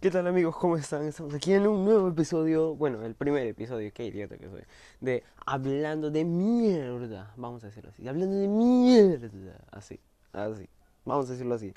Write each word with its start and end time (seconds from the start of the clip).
¿Qué 0.00 0.10
tal 0.10 0.26
amigos? 0.26 0.56
¿Cómo 0.56 0.78
están? 0.78 1.04
Estamos 1.04 1.34
aquí 1.34 1.52
en 1.52 1.66
un 1.66 1.84
nuevo 1.84 2.08
episodio, 2.08 2.74
bueno, 2.74 3.04
el 3.04 3.14
primer 3.14 3.46
episodio, 3.46 3.92
qué 3.92 4.06
idiota 4.06 4.38
que 4.38 4.48
soy, 4.48 4.62
de 5.02 5.24
Hablando 5.44 6.10
de 6.10 6.24
mierda, 6.24 7.34
vamos 7.36 7.62
a 7.64 7.66
decirlo 7.66 7.90
así, 7.90 8.08
hablando 8.08 8.34
de 8.34 8.48
mierda, 8.48 9.58
así, 9.70 10.00
así, 10.32 10.70
vamos 11.04 11.28
a 11.28 11.32
decirlo 11.32 11.54
así. 11.54 11.74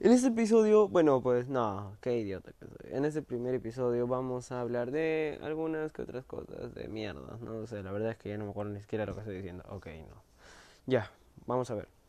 En 0.00 0.10
este 0.10 0.26
episodio, 0.26 0.88
bueno, 0.88 1.22
pues 1.22 1.46
no, 1.46 1.96
qué 2.00 2.18
idiota 2.18 2.50
que 2.58 2.66
soy. 2.66 2.90
En 2.90 3.04
este 3.04 3.22
primer 3.22 3.54
episodio 3.54 4.08
vamos 4.08 4.50
a 4.50 4.60
hablar 4.60 4.90
de 4.90 5.38
algunas 5.40 5.92
que 5.92 6.02
otras 6.02 6.24
cosas 6.24 6.74
de 6.74 6.88
mierda, 6.88 7.38
no 7.40 7.68
sé, 7.68 7.84
la 7.84 7.92
verdad 7.92 8.10
es 8.10 8.16
que 8.16 8.30
ya 8.30 8.36
no 8.36 8.46
me 8.46 8.50
acuerdo 8.50 8.72
ni 8.72 8.80
siquiera 8.80 9.06
lo 9.06 9.14
que 9.14 9.20
estoy 9.20 9.36
diciendo, 9.36 9.62
ok, 9.68 9.86
no. 10.08 10.24
Ya, 10.86 11.08
vamos 11.46 11.70
a 11.70 11.76
ver. 11.76 11.99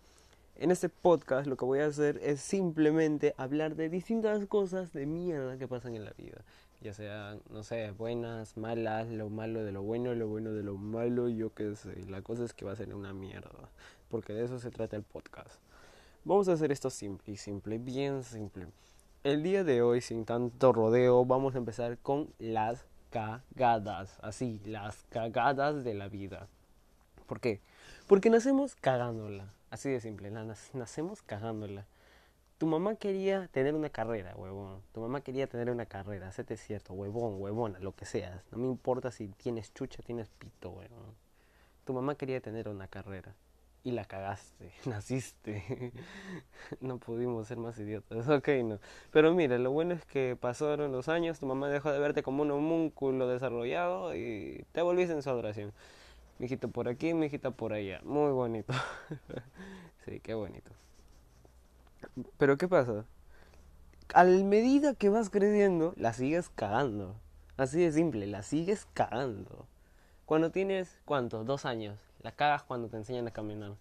En 0.61 0.69
este 0.69 0.89
podcast 0.89 1.47
lo 1.47 1.57
que 1.57 1.65
voy 1.65 1.79
a 1.79 1.87
hacer 1.87 2.19
es 2.21 2.39
simplemente 2.39 3.33
hablar 3.35 3.75
de 3.75 3.89
distintas 3.89 4.45
cosas 4.45 4.93
de 4.93 5.07
mierda 5.07 5.57
que 5.57 5.67
pasan 5.67 5.95
en 5.95 6.05
la 6.05 6.11
vida. 6.11 6.43
Ya 6.81 6.93
sean, 6.93 7.41
no 7.49 7.63
sé, 7.63 7.89
buenas, 7.89 8.57
malas, 8.57 9.07
lo 9.07 9.31
malo 9.31 9.63
de 9.63 9.71
lo 9.71 9.81
bueno, 9.81 10.13
lo 10.13 10.27
bueno 10.27 10.51
de 10.51 10.61
lo 10.61 10.77
malo, 10.77 11.29
yo 11.29 11.51
qué 11.55 11.75
sé. 11.75 12.05
La 12.07 12.21
cosa 12.21 12.43
es 12.43 12.53
que 12.53 12.63
va 12.63 12.73
a 12.73 12.75
ser 12.75 12.93
una 12.93 13.11
mierda. 13.11 13.49
Porque 14.07 14.33
de 14.33 14.45
eso 14.45 14.59
se 14.59 14.69
trata 14.69 14.95
el 14.95 15.01
podcast. 15.01 15.59
Vamos 16.25 16.47
a 16.47 16.53
hacer 16.53 16.71
esto 16.71 16.91
simple 16.91 17.33
y 17.33 17.37
simple, 17.37 17.79
bien 17.79 18.21
simple. 18.21 18.67
El 19.23 19.41
día 19.41 19.63
de 19.63 19.81
hoy, 19.81 19.99
sin 19.99 20.25
tanto 20.25 20.73
rodeo, 20.73 21.25
vamos 21.25 21.55
a 21.55 21.57
empezar 21.57 21.97
con 21.97 22.31
las 22.37 22.85
cagadas. 23.09 24.19
Así, 24.21 24.61
las 24.63 25.05
cagadas 25.09 25.83
de 25.83 25.95
la 25.95 26.07
vida. 26.07 26.47
¿Por 27.25 27.39
qué? 27.39 27.61
Porque 28.05 28.29
nacemos 28.29 28.75
cagándola. 28.75 29.51
Así 29.71 29.89
de 29.89 30.01
simple, 30.01 30.29
nacemos 30.73 31.21
cagándola. 31.21 31.87
Tu 32.57 32.67
mamá 32.67 32.95
quería 32.95 33.47
tener 33.47 33.73
una 33.73 33.89
carrera, 33.89 34.35
huevón. 34.35 34.81
Tu 34.91 34.99
mamá 34.99 35.21
quería 35.21 35.47
tener 35.47 35.71
una 35.71 35.85
carrera, 35.85 36.27
hacete 36.27 36.57
cierto, 36.57 36.93
huevón, 36.93 37.41
huevona, 37.41 37.79
lo 37.79 37.95
que 37.95 38.05
seas. 38.05 38.43
No 38.51 38.57
me 38.57 38.67
importa 38.67 39.11
si 39.11 39.29
tienes 39.29 39.73
chucha, 39.73 40.03
tienes 40.03 40.27
pito, 40.27 40.71
huevón. 40.71 41.15
Tu 41.85 41.93
mamá 41.93 42.15
quería 42.15 42.41
tener 42.41 42.67
una 42.67 42.89
carrera. 42.89 43.33
Y 43.85 43.91
la 43.91 44.03
cagaste, 44.03 44.73
naciste. 44.85 45.93
no 46.81 46.97
pudimos 46.97 47.47
ser 47.47 47.57
más 47.57 47.79
idiotas. 47.79 48.27
Ok, 48.27 48.49
no. 48.65 48.77
Pero 49.09 49.33
mira, 49.33 49.57
lo 49.57 49.71
bueno 49.71 49.93
es 49.93 50.05
que 50.05 50.35
pasaron 50.39 50.91
los 50.91 51.07
años, 51.07 51.39
tu 51.39 51.45
mamá 51.45 51.69
dejó 51.69 51.93
de 51.93 51.99
verte 51.99 52.23
como 52.23 52.43
un 52.43 52.51
homúnculo 52.51 53.29
desarrollado 53.29 54.13
y 54.15 54.65
te 54.73 54.81
volviste 54.81 55.13
en 55.13 55.23
su 55.23 55.29
adoración 55.29 55.71
mijito 56.41 56.69
por 56.69 56.87
aquí, 56.87 57.13
mijita 57.13 57.51
por 57.51 57.71
allá. 57.71 58.01
Muy 58.03 58.31
bonito. 58.31 58.73
sí, 60.05 60.19
qué 60.21 60.33
bonito. 60.33 60.71
Pero 62.37 62.57
¿qué 62.57 62.67
pasa? 62.67 63.05
A 64.15 64.23
medida 64.23 64.95
que 64.95 65.09
vas 65.09 65.29
creciendo, 65.29 65.93
la 65.97 66.13
sigues 66.13 66.49
cagando. 66.49 67.15
Así 67.57 67.79
de 67.79 67.91
simple, 67.91 68.25
la 68.25 68.41
sigues 68.41 68.87
cagando. 68.93 69.67
Cuando 70.25 70.49
tienes, 70.49 70.97
¿cuánto? 71.05 71.43
Dos 71.43 71.65
años. 71.65 71.99
La 72.23 72.31
cagas 72.31 72.63
cuando 72.63 72.89
te 72.89 72.97
enseñan 72.97 73.27
a 73.27 73.31
caminar. 73.31 73.75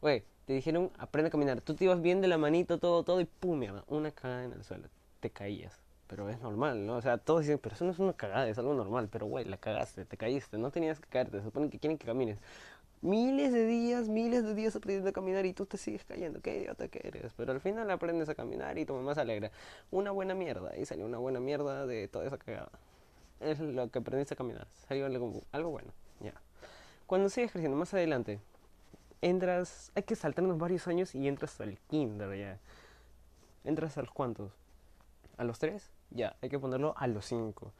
Güey, 0.00 0.22
te 0.46 0.52
dijeron, 0.52 0.92
aprende 0.98 1.28
a 1.28 1.32
caminar. 1.32 1.62
Tú 1.62 1.74
te 1.74 1.84
ibas 1.84 2.00
bien 2.00 2.20
de 2.20 2.28
la 2.28 2.38
manito, 2.38 2.78
todo, 2.78 3.02
todo, 3.02 3.20
y 3.20 3.24
pum, 3.24 3.58
mierda, 3.58 3.82
una 3.88 4.12
cagada 4.12 4.44
en 4.44 4.52
el 4.52 4.62
suelo. 4.62 4.88
Te 5.18 5.30
caías 5.30 5.83
pero 6.06 6.28
es 6.28 6.40
normal, 6.40 6.86
¿no? 6.86 6.96
O 6.96 7.02
sea, 7.02 7.18
todos 7.18 7.42
dicen, 7.42 7.58
pero 7.58 7.74
eso 7.74 7.84
no 7.84 7.90
es 7.92 7.98
una 7.98 8.12
cagada, 8.12 8.48
es 8.48 8.58
algo 8.58 8.74
normal, 8.74 9.08
pero 9.10 9.26
güey, 9.26 9.44
la 9.44 9.56
cagaste, 9.56 10.04
te 10.04 10.16
caíste, 10.16 10.58
no 10.58 10.70
tenías 10.70 11.00
que 11.00 11.08
caerte, 11.08 11.38
se 11.38 11.44
supone 11.44 11.70
que 11.70 11.78
quieren 11.78 11.98
que 11.98 12.06
camines. 12.06 12.38
Miles 13.00 13.52
de 13.52 13.66
días, 13.66 14.08
miles 14.08 14.44
de 14.44 14.54
días 14.54 14.74
aprendiendo 14.76 15.10
a 15.10 15.12
caminar 15.12 15.44
y 15.44 15.52
tú 15.52 15.66
te 15.66 15.76
sigues 15.76 16.04
cayendo, 16.04 16.40
qué 16.40 16.58
idiota 16.58 16.88
que 16.88 17.06
eres, 17.06 17.32
pero 17.34 17.52
al 17.52 17.60
final 17.60 17.90
aprendes 17.90 18.28
a 18.28 18.34
caminar 18.34 18.78
y 18.78 18.86
tu 18.86 18.94
mamá 18.94 19.14
se 19.14 19.20
alegra. 19.20 19.50
Una 19.90 20.10
buena 20.10 20.34
mierda, 20.34 20.76
y 20.76 20.86
salió 20.86 21.04
una 21.04 21.18
buena 21.18 21.40
mierda 21.40 21.86
de 21.86 22.08
toda 22.08 22.26
esa 22.26 22.38
cagada. 22.38 22.70
Es 23.40 23.60
lo 23.60 23.90
que 23.90 23.98
aprendiste 23.98 24.34
a 24.34 24.36
caminar, 24.36 24.66
salió 24.88 25.06
algo, 25.06 25.42
algo 25.52 25.70
bueno, 25.70 25.92
ya. 26.20 26.32
Cuando 27.06 27.28
sigues 27.28 27.52
creciendo 27.52 27.76
más 27.76 27.92
adelante, 27.92 28.40
entras, 29.20 29.92
hay 29.94 30.04
que 30.04 30.16
saltarnos 30.16 30.56
varios 30.56 30.86
años 30.88 31.14
y 31.14 31.28
entras 31.28 31.60
al 31.60 31.78
kinder 31.88 32.38
ya. 32.38 32.58
¿Entras 33.64 33.98
a 33.98 34.02
los 34.02 34.10
cuantos? 34.10 34.63
¿A 35.36 35.44
los 35.44 35.58
tres? 35.58 35.90
ya, 36.14 36.36
hay 36.40 36.48
que 36.48 36.58
ponerlo 36.58 36.94
a 36.96 37.06
los 37.06 37.26
5. 37.26 37.72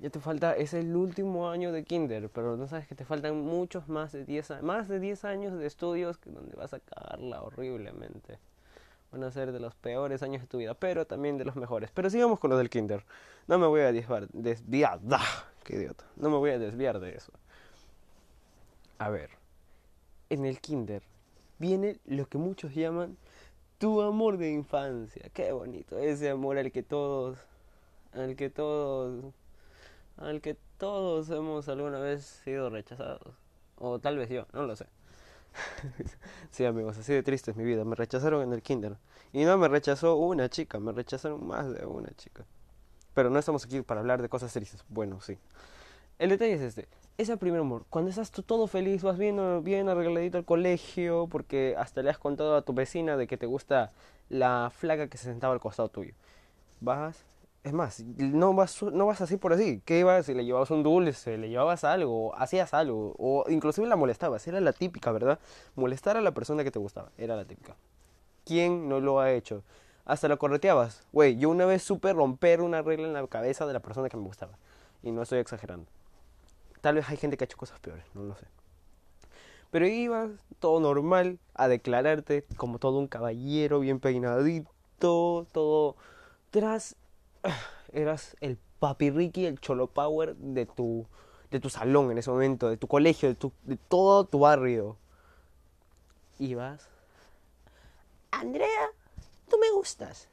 Ya 0.00 0.10
te 0.10 0.20
falta, 0.20 0.56
es 0.56 0.74
el 0.74 0.94
último 0.96 1.50
año 1.50 1.72
de 1.72 1.84
kinder, 1.84 2.28
pero 2.30 2.56
no 2.56 2.66
sabes 2.66 2.86
que 2.88 2.94
te 2.94 3.04
faltan 3.04 3.40
muchos 3.40 3.88
más 3.88 4.12
de 4.12 4.24
10 4.24 4.62
más 4.62 4.88
de 4.88 4.98
10 4.98 5.24
años 5.24 5.58
de 5.58 5.66
estudios 5.66 6.18
donde 6.24 6.56
vas 6.56 6.74
a 6.74 6.80
cagarla 6.80 7.42
horriblemente. 7.42 8.38
Van 9.12 9.22
a 9.22 9.30
ser 9.30 9.52
de 9.52 9.60
los 9.60 9.74
peores 9.76 10.22
años 10.24 10.42
de 10.42 10.48
tu 10.48 10.58
vida, 10.58 10.74
pero 10.74 11.06
también 11.06 11.38
de 11.38 11.44
los 11.44 11.54
mejores. 11.54 11.90
Pero 11.92 12.10
sigamos 12.10 12.40
con 12.40 12.50
lo 12.50 12.56
del 12.56 12.70
kinder. 12.70 13.04
No 13.46 13.58
me 13.58 13.66
voy 13.66 13.82
a 13.82 13.92
desviar, 13.92 14.28
desviar, 14.32 15.00
qué 15.62 15.76
idiota. 15.76 16.04
No 16.16 16.30
me 16.30 16.36
voy 16.36 16.50
a 16.50 16.58
desviar 16.58 16.98
de 16.98 17.14
eso. 17.14 17.32
A 18.98 19.10
ver, 19.10 19.30
en 20.30 20.44
el 20.44 20.60
kinder 20.60 21.02
viene 21.60 22.00
lo 22.06 22.26
que 22.28 22.38
muchos 22.38 22.74
llaman 22.74 23.16
tu 23.84 24.00
amor 24.00 24.38
de 24.38 24.50
infancia. 24.50 25.28
Qué 25.34 25.52
bonito, 25.52 25.98
ese 25.98 26.30
amor 26.30 26.56
al 26.56 26.72
que 26.72 26.82
todos 26.82 27.36
al 28.14 28.34
que 28.34 28.48
todos 28.48 29.34
al 30.16 30.40
que 30.40 30.56
todos 30.78 31.28
hemos 31.28 31.68
alguna 31.68 31.98
vez 31.98 32.24
sido 32.24 32.70
rechazados 32.70 33.34
o 33.76 33.98
tal 33.98 34.16
vez 34.16 34.30
yo, 34.30 34.46
no 34.54 34.62
lo 34.62 34.74
sé. 34.74 34.86
sí, 36.50 36.64
amigos, 36.64 36.96
así 36.96 37.12
de 37.12 37.22
triste 37.22 37.50
es 37.50 37.58
mi 37.58 37.64
vida. 37.64 37.84
Me 37.84 37.94
rechazaron 37.94 38.40
en 38.40 38.54
el 38.54 38.62
kinder. 38.62 38.96
Y 39.34 39.44
no 39.44 39.58
me 39.58 39.68
rechazó 39.68 40.16
una 40.16 40.48
chica, 40.48 40.80
me 40.80 40.92
rechazaron 40.92 41.46
más 41.46 41.70
de 41.70 41.84
una 41.84 42.08
chica. 42.16 42.46
Pero 43.12 43.28
no 43.28 43.38
estamos 43.38 43.66
aquí 43.66 43.82
para 43.82 44.00
hablar 44.00 44.22
de 44.22 44.30
cosas 44.30 44.50
tristes. 44.50 44.82
Bueno, 44.88 45.20
sí. 45.20 45.36
El 46.18 46.30
detalle 46.30 46.54
es 46.54 46.62
este. 46.62 46.88
Ese 47.16 47.36
primer 47.36 47.60
amor, 47.60 47.84
cuando 47.90 48.10
estás 48.10 48.32
tú 48.32 48.42
todo 48.42 48.66
feliz, 48.66 49.04
vas 49.04 49.16
bien, 49.16 49.62
bien 49.62 49.88
arregladito 49.88 50.36
al 50.36 50.44
colegio, 50.44 51.28
porque 51.30 51.76
hasta 51.78 52.02
le 52.02 52.10
has 52.10 52.18
contado 52.18 52.56
a 52.56 52.62
tu 52.62 52.72
vecina 52.72 53.16
de 53.16 53.28
que 53.28 53.36
te 53.36 53.46
gusta 53.46 53.92
la 54.28 54.72
flaca 54.74 55.06
que 55.06 55.16
se 55.16 55.26
sentaba 55.26 55.54
al 55.54 55.60
costado 55.60 55.88
tuyo. 55.90 56.12
Vas, 56.80 57.24
es 57.62 57.72
más, 57.72 58.00
no 58.00 58.52
vas, 58.52 58.82
no 58.82 59.06
vas 59.06 59.20
así 59.20 59.36
por 59.36 59.52
así. 59.52 59.80
¿Qué 59.84 60.00
ibas? 60.00 60.26
Si 60.26 60.34
le 60.34 60.44
llevabas 60.44 60.72
un 60.72 60.82
dulce, 60.82 61.38
le 61.38 61.48
llevabas 61.48 61.84
algo, 61.84 62.34
hacías 62.36 62.74
algo, 62.74 63.14
o 63.16 63.44
inclusive 63.48 63.86
la 63.86 63.94
molestabas. 63.94 64.46
Era 64.48 64.60
la 64.60 64.72
típica, 64.72 65.12
¿verdad? 65.12 65.38
Molestar 65.76 66.16
a 66.16 66.20
la 66.20 66.32
persona 66.32 66.64
que 66.64 66.72
te 66.72 66.80
gustaba. 66.80 67.10
Era 67.16 67.36
la 67.36 67.44
típica. 67.44 67.76
¿Quién 68.44 68.88
no 68.88 68.98
lo 68.98 69.20
ha 69.20 69.30
hecho? 69.30 69.62
Hasta 70.04 70.26
lo 70.26 70.36
correteabas. 70.38 71.06
Güey, 71.12 71.36
yo 71.36 71.48
una 71.48 71.64
vez 71.64 71.84
supe 71.84 72.12
romper 72.12 72.60
una 72.60 72.82
regla 72.82 73.06
en 73.06 73.12
la 73.14 73.24
cabeza 73.28 73.66
de 73.66 73.72
la 73.72 73.80
persona 73.80 74.08
que 74.08 74.16
me 74.16 74.24
gustaba. 74.24 74.58
Y 75.04 75.12
no 75.12 75.22
estoy 75.22 75.38
exagerando. 75.38 75.86
Tal 76.84 76.96
vez 76.96 77.08
hay 77.08 77.16
gente 77.16 77.38
que 77.38 77.44
ha 77.44 77.46
hecho 77.46 77.56
cosas 77.56 77.80
peores, 77.80 78.04
no 78.12 78.24
lo 78.24 78.36
sé. 78.36 78.44
Pero 79.70 79.86
ibas 79.86 80.28
todo 80.58 80.80
normal 80.80 81.38
a 81.54 81.66
declararte 81.66 82.44
como 82.58 82.78
todo 82.78 82.98
un 82.98 83.08
caballero, 83.08 83.80
bien 83.80 84.00
peinadito, 84.00 85.46
todo 85.50 85.96
tras 86.50 86.96
eras 87.94 88.36
el 88.42 88.58
papi 88.80 89.08
Ricky, 89.08 89.46
el 89.46 89.58
cholo 89.60 89.86
power 89.86 90.36
de 90.36 90.66
tu, 90.66 91.06
de 91.50 91.58
tu 91.58 91.70
salón 91.70 92.10
en 92.10 92.18
ese 92.18 92.30
momento, 92.30 92.68
de 92.68 92.76
tu 92.76 92.86
colegio, 92.86 93.30
de, 93.30 93.34
tu, 93.34 93.50
de 93.62 93.78
todo 93.78 94.26
tu 94.26 94.40
barrio. 94.40 94.98
Y 96.38 96.54
vas, 96.54 96.86
Andrea, 98.30 98.90
tú 99.48 99.56
me 99.56 99.70
gustas. 99.70 100.28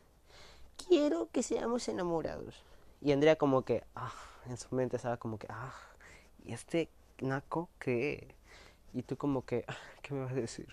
Quiero 0.90 1.30
que 1.32 1.44
seamos 1.44 1.88
enamorados. 1.88 2.62
Y 3.00 3.14
Andrea 3.14 3.38
como 3.38 3.62
que, 3.62 3.86
ah, 3.96 4.12
en 4.48 4.58
su 4.58 4.76
mente 4.76 4.98
estaba 4.98 5.16
como 5.16 5.40
que, 5.40 5.48
ah, 5.50 5.72
¿y 6.46 6.54
este 6.54 6.90
naco 7.20 7.70
qué? 7.80 8.36
Y 8.94 9.04
tú 9.04 9.18
como 9.18 9.46
que, 9.46 9.64
ah, 9.68 9.78
¿qué 10.02 10.14
me 10.14 10.22
vas 10.22 10.32
a 10.32 10.36
decir? 10.36 10.68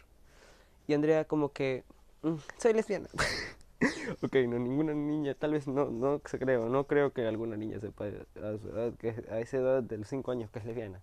Y 0.87 0.95
Andrea 0.95 1.25
como 1.25 1.53
que, 1.53 1.85
mm, 2.23 2.37
soy 2.59 2.73
lesbiana. 2.73 3.09
ok, 4.23 4.35
no, 4.49 4.59
ninguna 4.59 4.95
niña, 4.95 5.35
tal 5.35 5.53
vez 5.53 5.69
no, 5.69 5.91
no 5.91 6.19
creo, 6.21 6.69
no 6.69 6.87
creo 6.87 7.13
que 7.13 7.27
alguna 7.27 7.57
niña 7.57 7.79
sepa 7.79 8.07
a, 8.07 8.59
su 8.59 8.69
edad, 8.71 8.95
que, 8.95 9.11
a 9.31 9.41
esa 9.41 9.59
edad 9.59 9.83
de 9.83 9.99
los 9.99 10.09
5 10.09 10.31
años 10.33 10.51
que 10.51 10.59
es 10.59 10.65
lesbiana. 10.65 11.01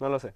No 0.00 0.08
lo 0.08 0.18
sé. 0.18 0.34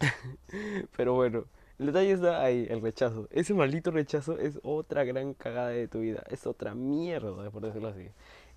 Pero 0.96 1.14
bueno, 1.14 1.44
el 1.78 1.86
detalle 1.86 2.12
está 2.12 2.42
ahí, 2.42 2.66
el 2.70 2.80
rechazo. 2.80 3.28
Ese 3.30 3.54
maldito 3.54 3.90
rechazo 3.90 4.38
es 4.38 4.58
otra 4.62 5.04
gran 5.04 5.34
cagada 5.34 5.68
de 5.68 5.88
tu 5.88 6.00
vida, 6.00 6.22
es 6.28 6.46
otra 6.46 6.74
mierda, 6.74 7.50
por 7.50 7.62
decirlo 7.62 7.88
así. 7.88 8.08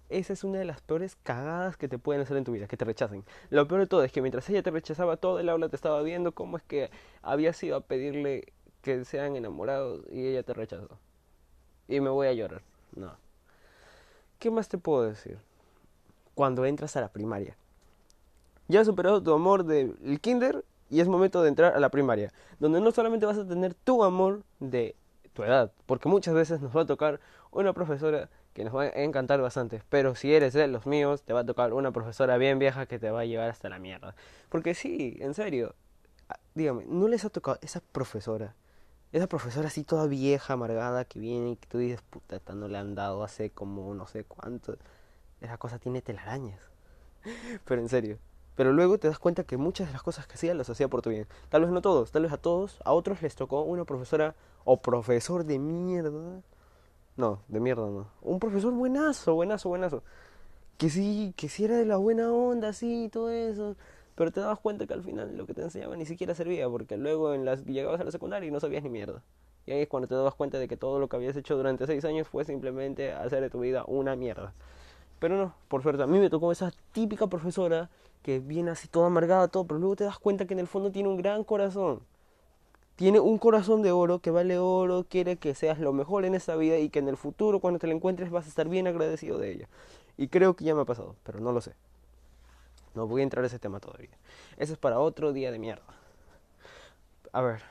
Esa 0.09 0.33
es 0.33 0.43
una 0.43 0.59
de 0.59 0.65
las 0.65 0.81
peores 0.81 1.15
cagadas 1.23 1.77
que 1.77 1.87
te 1.87 1.99
pueden 1.99 2.21
hacer 2.21 2.35
en 2.37 2.43
tu 2.43 2.51
vida, 2.51 2.67
que 2.67 2.77
te 2.77 2.85
rechacen. 2.85 3.23
Lo 3.49 3.67
peor 3.67 3.81
de 3.81 3.87
todo 3.87 4.03
es 4.03 4.11
que 4.11 4.21
mientras 4.21 4.49
ella 4.49 4.63
te 4.63 4.71
rechazaba, 4.71 5.17
todo 5.17 5.39
el 5.39 5.49
aula 5.49 5.69
te 5.69 5.75
estaba 5.75 6.01
viendo 6.01 6.31
cómo 6.31 6.57
es 6.57 6.63
que 6.63 6.89
habías 7.21 7.61
ido 7.63 7.75
a 7.75 7.81
pedirle 7.81 8.51
que 8.81 9.05
sean 9.05 9.35
enamorados 9.35 10.03
y 10.09 10.25
ella 10.25 10.43
te 10.43 10.53
rechazó 10.53 10.97
y 11.89 11.99
me 11.99 12.09
voy 12.09 12.27
a 12.27 12.33
llorar. 12.33 12.61
No. 12.95 13.11
¿Qué 14.37 14.51
más 14.51 14.69
te 14.69 14.77
puedo 14.77 15.03
decir? 15.03 15.37
Cuando 16.35 16.63
entras 16.65 16.95
a 16.95 17.01
la 17.01 17.09
primaria. 17.09 17.57
Ya 18.67 18.81
has 18.81 18.87
superado 18.87 19.21
tu 19.21 19.33
amor 19.33 19.65
del 19.65 20.19
kinder 20.21 20.63
y 20.89 21.01
es 21.01 21.07
momento 21.07 21.41
de 21.41 21.49
entrar 21.49 21.75
a 21.75 21.79
la 21.79 21.89
primaria, 21.89 22.31
donde 22.59 22.79
no 22.79 22.91
solamente 22.91 23.25
vas 23.25 23.37
a 23.37 23.47
tener 23.47 23.73
tu 23.73 24.03
amor 24.03 24.43
de 24.59 24.95
tu 25.33 25.43
edad, 25.43 25.71
porque 25.85 26.07
muchas 26.07 26.33
veces 26.33 26.61
nos 26.61 26.75
va 26.75 26.81
a 26.81 26.85
tocar 26.85 27.19
una 27.51 27.73
profesora 27.73 28.29
que 28.59 28.65
nos 28.65 28.75
va 28.75 28.83
a 28.83 29.03
encantar 29.03 29.39
bastante. 29.39 29.81
Pero 29.87 30.15
si 30.15 30.33
eres 30.33 30.51
de 30.51 30.67
los 30.67 30.85
míos, 30.85 31.23
te 31.23 31.31
va 31.31 31.39
a 31.39 31.45
tocar 31.45 31.71
una 31.71 31.93
profesora 31.93 32.35
bien 32.37 32.59
vieja 32.59 32.87
que 32.87 32.99
te 32.99 33.09
va 33.09 33.21
a 33.21 33.25
llevar 33.25 33.49
hasta 33.49 33.69
la 33.69 33.79
mierda. 33.79 34.15
Porque 34.49 34.73
sí, 34.73 35.17
en 35.21 35.33
serio, 35.33 35.75
dígame, 36.55 36.83
¿no 36.85 37.07
les 37.07 37.23
ha 37.23 37.29
tocado 37.29 37.57
esa 37.61 37.79
profesora? 37.79 38.55
Esa 39.13 39.27
profesora 39.27 39.69
así 39.69 39.85
toda 39.85 40.07
vieja, 40.07 40.55
amargada, 40.55 41.05
que 41.05 41.21
viene 41.21 41.51
y 41.51 41.55
que 41.55 41.69
tú 41.69 41.77
dices, 41.77 42.01
puta, 42.01 42.35
esta 42.35 42.53
no 42.53 42.67
le 42.67 42.77
han 42.77 42.95
dado 42.95 43.23
hace 43.23 43.49
como 43.49 43.93
no 43.93 44.07
sé 44.07 44.25
cuánto. 44.25 44.75
Esa 45.39 45.57
cosa 45.57 45.79
tiene 45.79 46.01
telarañas. 46.01 46.59
Pero 47.63 47.79
en 47.79 47.87
serio. 47.87 48.17
Pero 48.57 48.73
luego 48.73 48.97
te 48.97 49.07
das 49.07 49.19
cuenta 49.19 49.45
que 49.45 49.55
muchas 49.55 49.87
de 49.87 49.93
las 49.93 50.03
cosas 50.03 50.27
que 50.27 50.33
hacía 50.33 50.53
las 50.53 50.69
hacía 50.69 50.89
por 50.89 51.01
tu 51.01 51.11
bien. 51.11 51.27
Tal 51.47 51.61
vez 51.61 51.71
no 51.71 51.81
todos, 51.81 52.11
tal 52.11 52.23
vez 52.23 52.33
a 52.33 52.37
todos, 52.37 52.81
a 52.83 52.91
otros 52.91 53.21
les 53.21 53.35
tocó 53.35 53.61
una 53.61 53.85
profesora 53.85 54.35
o 54.65 54.81
profesor 54.81 55.45
de 55.45 55.59
mierda. 55.59 56.41
No, 57.19 57.41
de 57.49 57.59
mierda 57.59 57.85
no. 57.85 58.07
Un 58.21 58.39
profesor 58.39 58.71
buenazo, 58.71 59.35
buenazo, 59.35 59.67
buenazo. 59.67 60.03
Que 60.77 60.89
sí, 60.89 61.33
que 61.35 61.49
sí 61.49 61.65
era 61.65 61.75
de 61.75 61.83
la 61.83 61.97
buena 61.97 62.31
onda, 62.31 62.71
sí, 62.71 63.09
todo 63.11 63.29
eso. 63.29 63.75
Pero 64.15 64.31
te 64.31 64.39
dabas 64.39 64.59
cuenta 64.59 64.87
que 64.87 64.93
al 64.93 65.03
final 65.03 65.35
lo 65.35 65.45
que 65.45 65.53
te 65.53 65.61
enseñaba 65.61 65.97
ni 65.97 66.05
siquiera 66.05 66.33
servía, 66.33 66.69
porque 66.69 66.95
luego 66.95 67.33
en 67.33 67.43
las, 67.43 67.65
llegabas 67.65 67.99
a 67.99 68.05
la 68.05 68.11
secundaria 68.11 68.47
y 68.47 68.51
no 68.51 68.61
sabías 68.61 68.83
ni 68.83 68.89
mierda. 68.89 69.21
Y 69.65 69.73
ahí 69.73 69.81
es 69.81 69.89
cuando 69.89 70.07
te 70.07 70.15
dabas 70.15 70.33
cuenta 70.33 70.59
de 70.59 70.69
que 70.69 70.77
todo 70.77 70.97
lo 70.97 71.09
que 71.09 71.17
habías 71.17 71.35
hecho 71.35 71.57
durante 71.57 71.85
seis 71.87 72.05
años 72.05 72.25
fue 72.25 72.45
simplemente 72.45 73.11
hacer 73.11 73.41
de 73.41 73.49
tu 73.49 73.59
vida 73.59 73.83
una 73.85 74.15
mierda. 74.15 74.53
Pero 75.19 75.35
no, 75.35 75.53
por 75.67 75.83
suerte, 75.83 76.01
a 76.01 76.07
mí 76.07 76.19
me 76.19 76.29
tocó 76.29 76.53
esa 76.53 76.71
típica 76.93 77.27
profesora 77.27 77.89
que 78.21 78.39
viene 78.39 78.71
así 78.71 78.87
toda 78.87 79.07
amargada, 79.07 79.49
todo, 79.49 79.67
pero 79.67 79.77
luego 79.77 79.97
te 79.97 80.05
das 80.05 80.19
cuenta 80.19 80.45
que 80.45 80.53
en 80.53 80.61
el 80.61 80.67
fondo 80.67 80.89
tiene 80.89 81.09
un 81.09 81.17
gran 81.17 81.43
corazón. 81.43 81.99
Tiene 82.99 83.21
un 83.21 83.37
corazón 83.37 83.81
de 83.81 83.93
oro 83.93 84.19
que 84.19 84.29
vale 84.29 84.57
oro, 84.57 85.05
quiere 85.07 85.37
que 85.37 85.55
seas 85.55 85.79
lo 85.79 85.93
mejor 85.93 86.25
en 86.25 86.35
esta 86.35 86.57
vida 86.57 86.79
y 86.79 86.89
que 86.89 86.99
en 86.99 87.07
el 87.07 87.15
futuro 87.15 87.61
cuando 87.61 87.79
te 87.79 87.87
la 87.87 87.93
encuentres 87.93 88.29
vas 88.29 88.45
a 88.45 88.49
estar 88.49 88.67
bien 88.67 88.87
agradecido 88.87 89.37
de 89.37 89.53
ella. 89.53 89.69
Y 90.17 90.27
creo 90.27 90.53
que 90.53 90.65
ya 90.65 90.75
me 90.75 90.81
ha 90.81 90.83
pasado, 90.83 91.15
pero 91.23 91.39
no 91.39 91.53
lo 91.53 91.61
sé. 91.61 91.71
No 92.95 93.07
voy 93.07 93.21
a 93.21 93.23
entrar 93.23 93.41
a 93.41 93.47
ese 93.47 93.57
tema 93.57 93.79
todavía. 93.79 94.09
Eso 94.57 94.73
es 94.73 94.79
para 94.79 94.99
otro 94.99 95.31
día 95.31 95.49
de 95.49 95.59
mierda. 95.59 95.85
A 97.31 97.39
ver, 97.39 97.61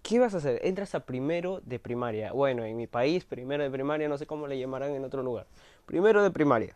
¿qué 0.00 0.18
vas 0.18 0.32
a 0.32 0.38
hacer? 0.38 0.58
Entras 0.64 0.94
a 0.94 1.00
primero 1.00 1.60
de 1.60 1.78
primaria. 1.78 2.32
Bueno, 2.32 2.64
en 2.64 2.74
mi 2.74 2.86
país, 2.86 3.26
primero 3.26 3.62
de 3.62 3.70
primaria, 3.70 4.08
no 4.08 4.16
sé 4.16 4.24
cómo 4.24 4.46
le 4.46 4.58
llamarán 4.58 4.92
en 4.92 5.04
otro 5.04 5.22
lugar. 5.22 5.46
Primero 5.84 6.22
de 6.22 6.30
primaria 6.30 6.74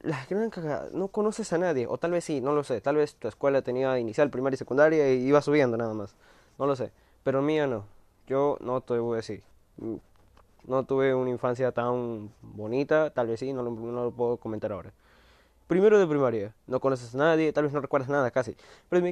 la 0.00 0.24
gran 0.28 0.50
cagada, 0.50 0.88
no 0.92 1.08
conoces 1.08 1.52
a 1.52 1.58
nadie, 1.58 1.86
o 1.88 1.98
tal 1.98 2.12
vez 2.12 2.24
sí, 2.24 2.40
no 2.40 2.54
lo 2.54 2.62
sé, 2.62 2.80
tal 2.80 2.96
vez 2.96 3.16
tu 3.16 3.26
escuela 3.26 3.62
tenía 3.62 3.98
inicial, 3.98 4.30
primaria 4.30 4.54
y 4.54 4.58
secundaria 4.58 5.12
y 5.12 5.26
iba 5.26 5.42
subiendo 5.42 5.76
nada 5.76 5.92
más, 5.92 6.14
no 6.58 6.66
lo 6.66 6.76
sé, 6.76 6.92
pero 7.22 7.42
mía 7.42 7.66
no, 7.66 7.84
yo 8.26 8.58
no 8.60 8.80
te 8.80 8.98
voy 8.98 9.14
a 9.14 9.16
decir, 9.16 9.42
no 10.66 10.84
tuve 10.84 11.14
una 11.14 11.30
infancia 11.30 11.72
tan 11.72 12.30
bonita, 12.42 13.10
tal 13.10 13.28
vez 13.28 13.40
sí, 13.40 13.52
no 13.52 13.62
lo, 13.62 13.70
no 13.70 14.04
lo 14.04 14.10
puedo 14.10 14.36
comentar 14.36 14.72
ahora. 14.72 14.92
Primero 15.66 15.98
de 15.98 16.06
primaria, 16.06 16.54
no 16.66 16.80
conoces 16.80 17.14
a 17.14 17.18
nadie, 17.18 17.52
tal 17.52 17.64
vez 17.64 17.72
no 17.72 17.80
recuerdas 17.80 18.08
nada 18.08 18.30
casi, 18.30 18.56
pero 18.88 19.06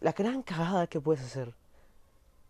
la 0.00 0.12
gran 0.12 0.42
cagada 0.42 0.86
que 0.86 1.00
puedes 1.00 1.22
hacer 1.24 1.52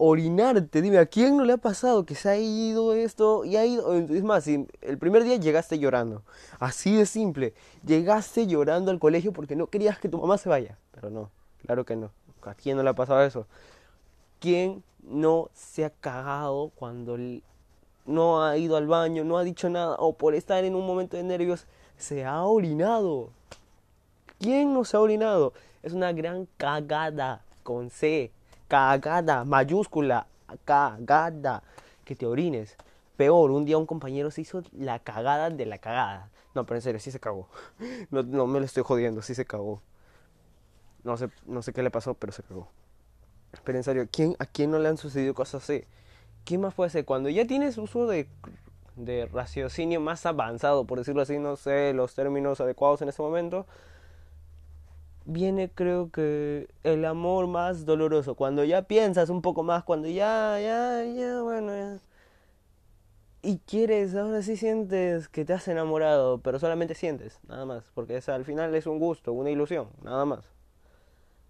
orinarte. 0.01 0.81
Dime, 0.81 0.99
¿a 0.99 1.07
quién 1.07 1.37
no 1.37 1.45
le 1.45 1.53
ha 1.53 1.57
pasado 1.59 2.07
que 2.07 2.15
se 2.15 2.29
ha 2.31 2.37
ido 2.39 2.95
esto 2.95 3.45
y 3.45 3.57
ha 3.57 3.67
ido? 3.67 3.95
Es 3.95 4.23
más, 4.23 4.47
el 4.49 4.99
primer 4.99 5.25
día 5.25 5.37
llegaste 5.37 5.79
llorando. 5.79 6.23
Así 6.59 6.97
de 6.97 7.05
simple. 7.05 7.53
Llegaste 7.85 8.47
llorando 8.47 8.91
al 8.91 8.99
colegio 8.99 9.33
porque 9.33 9.57
no 9.57 9.67
querías 9.67 9.99
que 9.99 10.09
tu 10.09 10.19
mamá 10.19 10.39
se 10.39 10.49
vaya. 10.49 10.79
Pero 10.93 11.11
no, 11.11 11.31
claro 11.67 11.85
que 11.85 11.97
no. 11.97 12.11
¿A 12.43 12.55
quién 12.55 12.79
no 12.79 12.83
le 12.83 12.89
ha 12.89 12.95
pasado 12.95 13.23
eso? 13.23 13.47
¿Quién 14.41 14.83
no 15.03 15.49
se 15.55 15.85
ha 15.85 15.91
cagado 15.91 16.73
cuando 16.75 17.17
no 18.07 18.43
ha 18.43 18.57
ido 18.57 18.77
al 18.77 18.87
baño, 18.87 19.23
no 19.23 19.39
ha 19.39 19.45
dicho 19.45 19.69
nada 19.69 19.97
o 19.99 20.15
por 20.15 20.35
estar 20.35 20.65
en 20.65 20.75
un 20.75 20.87
momento 20.87 21.17
de 21.17 21.23
nervios 21.23 21.67
se 21.97 22.25
ha 22.25 22.43
orinado? 22.43 23.31
¿Quién 24.39 24.75
no 24.75 24.85
se 24.85 24.97
ha 24.97 25.01
orinado? 25.01 25.53
Es 25.83 25.93
una 25.93 26.13
gran 26.13 26.49
cagada 26.57 27.43
con 27.63 27.91
C 27.91 28.33
cagada, 28.71 29.45
mayúscula, 29.45 30.29
cagada, 30.65 31.63
que 32.05 32.15
te 32.15 32.25
orines. 32.25 32.77
Peor, 33.17 33.51
un 33.51 33.65
día 33.65 33.77
un 33.77 33.85
compañero 33.85 34.31
se 34.31 34.43
hizo 34.43 34.63
la 34.73 35.01
cagada 35.01 35.51
de 35.51 35.67
la 35.67 35.79
cagada. 35.79 36.31
No, 36.55 36.65
pero 36.65 36.77
en 36.77 36.83
serio, 36.83 37.01
sí 37.01 37.11
se 37.11 37.19
cagó. 37.19 37.49
No, 38.11 38.23
no 38.23 38.47
me 38.47 38.61
lo 38.61 38.65
estoy 38.65 38.85
jodiendo, 38.85 39.23
sí 39.23 39.35
se 39.35 39.45
cagó. 39.45 39.83
No 41.03 41.17
sé, 41.17 41.31
no 41.47 41.63
sé 41.63 41.73
qué 41.73 41.83
le 41.83 41.91
pasó, 41.91 42.15
pero 42.15 42.33
se 42.33 42.45
cagó. 42.45 42.69
Pero 43.65 43.79
en 43.79 43.85
serio, 43.85 44.09
¿quién, 44.11 44.37
¿a 44.39 44.47
quién 44.47 44.71
no 44.71 44.79
le 44.79 44.89
han 44.89 44.97
sucedido 44.97 45.35
cosas 45.35 45.63
así? 45.63 45.85
¿Qué 46.45 46.59
más 46.59 46.75
puede 46.75 46.91
ser? 46.91 47.05
Cuando 47.05 47.29
ya 47.29 47.47
tienes 47.47 47.79
uso 47.79 48.07
de, 48.07 48.29
de 48.97 49.27
raciocinio 49.27 50.01
más 50.01 50.25
avanzado, 50.27 50.85
por 50.85 50.99
decirlo 50.99 51.23
así, 51.23 51.39
no 51.39 51.57
sé 51.57 51.93
los 51.93 52.15
términos 52.15 52.61
adecuados 52.61 53.03
en 53.03 53.09
este 53.09 53.23
momento, 53.23 53.67
viene 55.25 55.71
creo 55.71 56.11
que 56.11 56.69
el 56.83 57.05
amor 57.05 57.47
más 57.47 57.85
doloroso, 57.85 58.35
cuando 58.35 58.65
ya 58.65 58.83
piensas 58.83 59.31
un 59.31 59.43
poco 59.43 59.63
más, 59.63 59.85
cuando 59.85 60.09
ya, 60.09 60.59
ya, 60.61 61.05
ya, 61.05 61.43
bueno, 61.43 61.73
ya. 61.77 61.99
Y 63.43 63.59
quieres, 63.59 64.15
ahora 64.15 64.43
sí 64.43 64.57
sientes 64.57 65.29
que 65.29 65.47
te 65.47 65.55
has 65.55 65.67
enamorado, 65.69 66.39
pero 66.39 66.59
solamente 66.59 66.95
sientes, 66.95 67.39
nada 67.49 67.65
más, 67.65 67.85
porque 67.95 68.17
es, 68.17 68.29
al 68.29 68.45
final 68.45 68.75
es 68.75 68.87
un 68.87 68.99
gusto, 68.99 69.33
una 69.33 69.51
ilusión, 69.51 69.89
nada 70.03 70.25
más. 70.27 70.45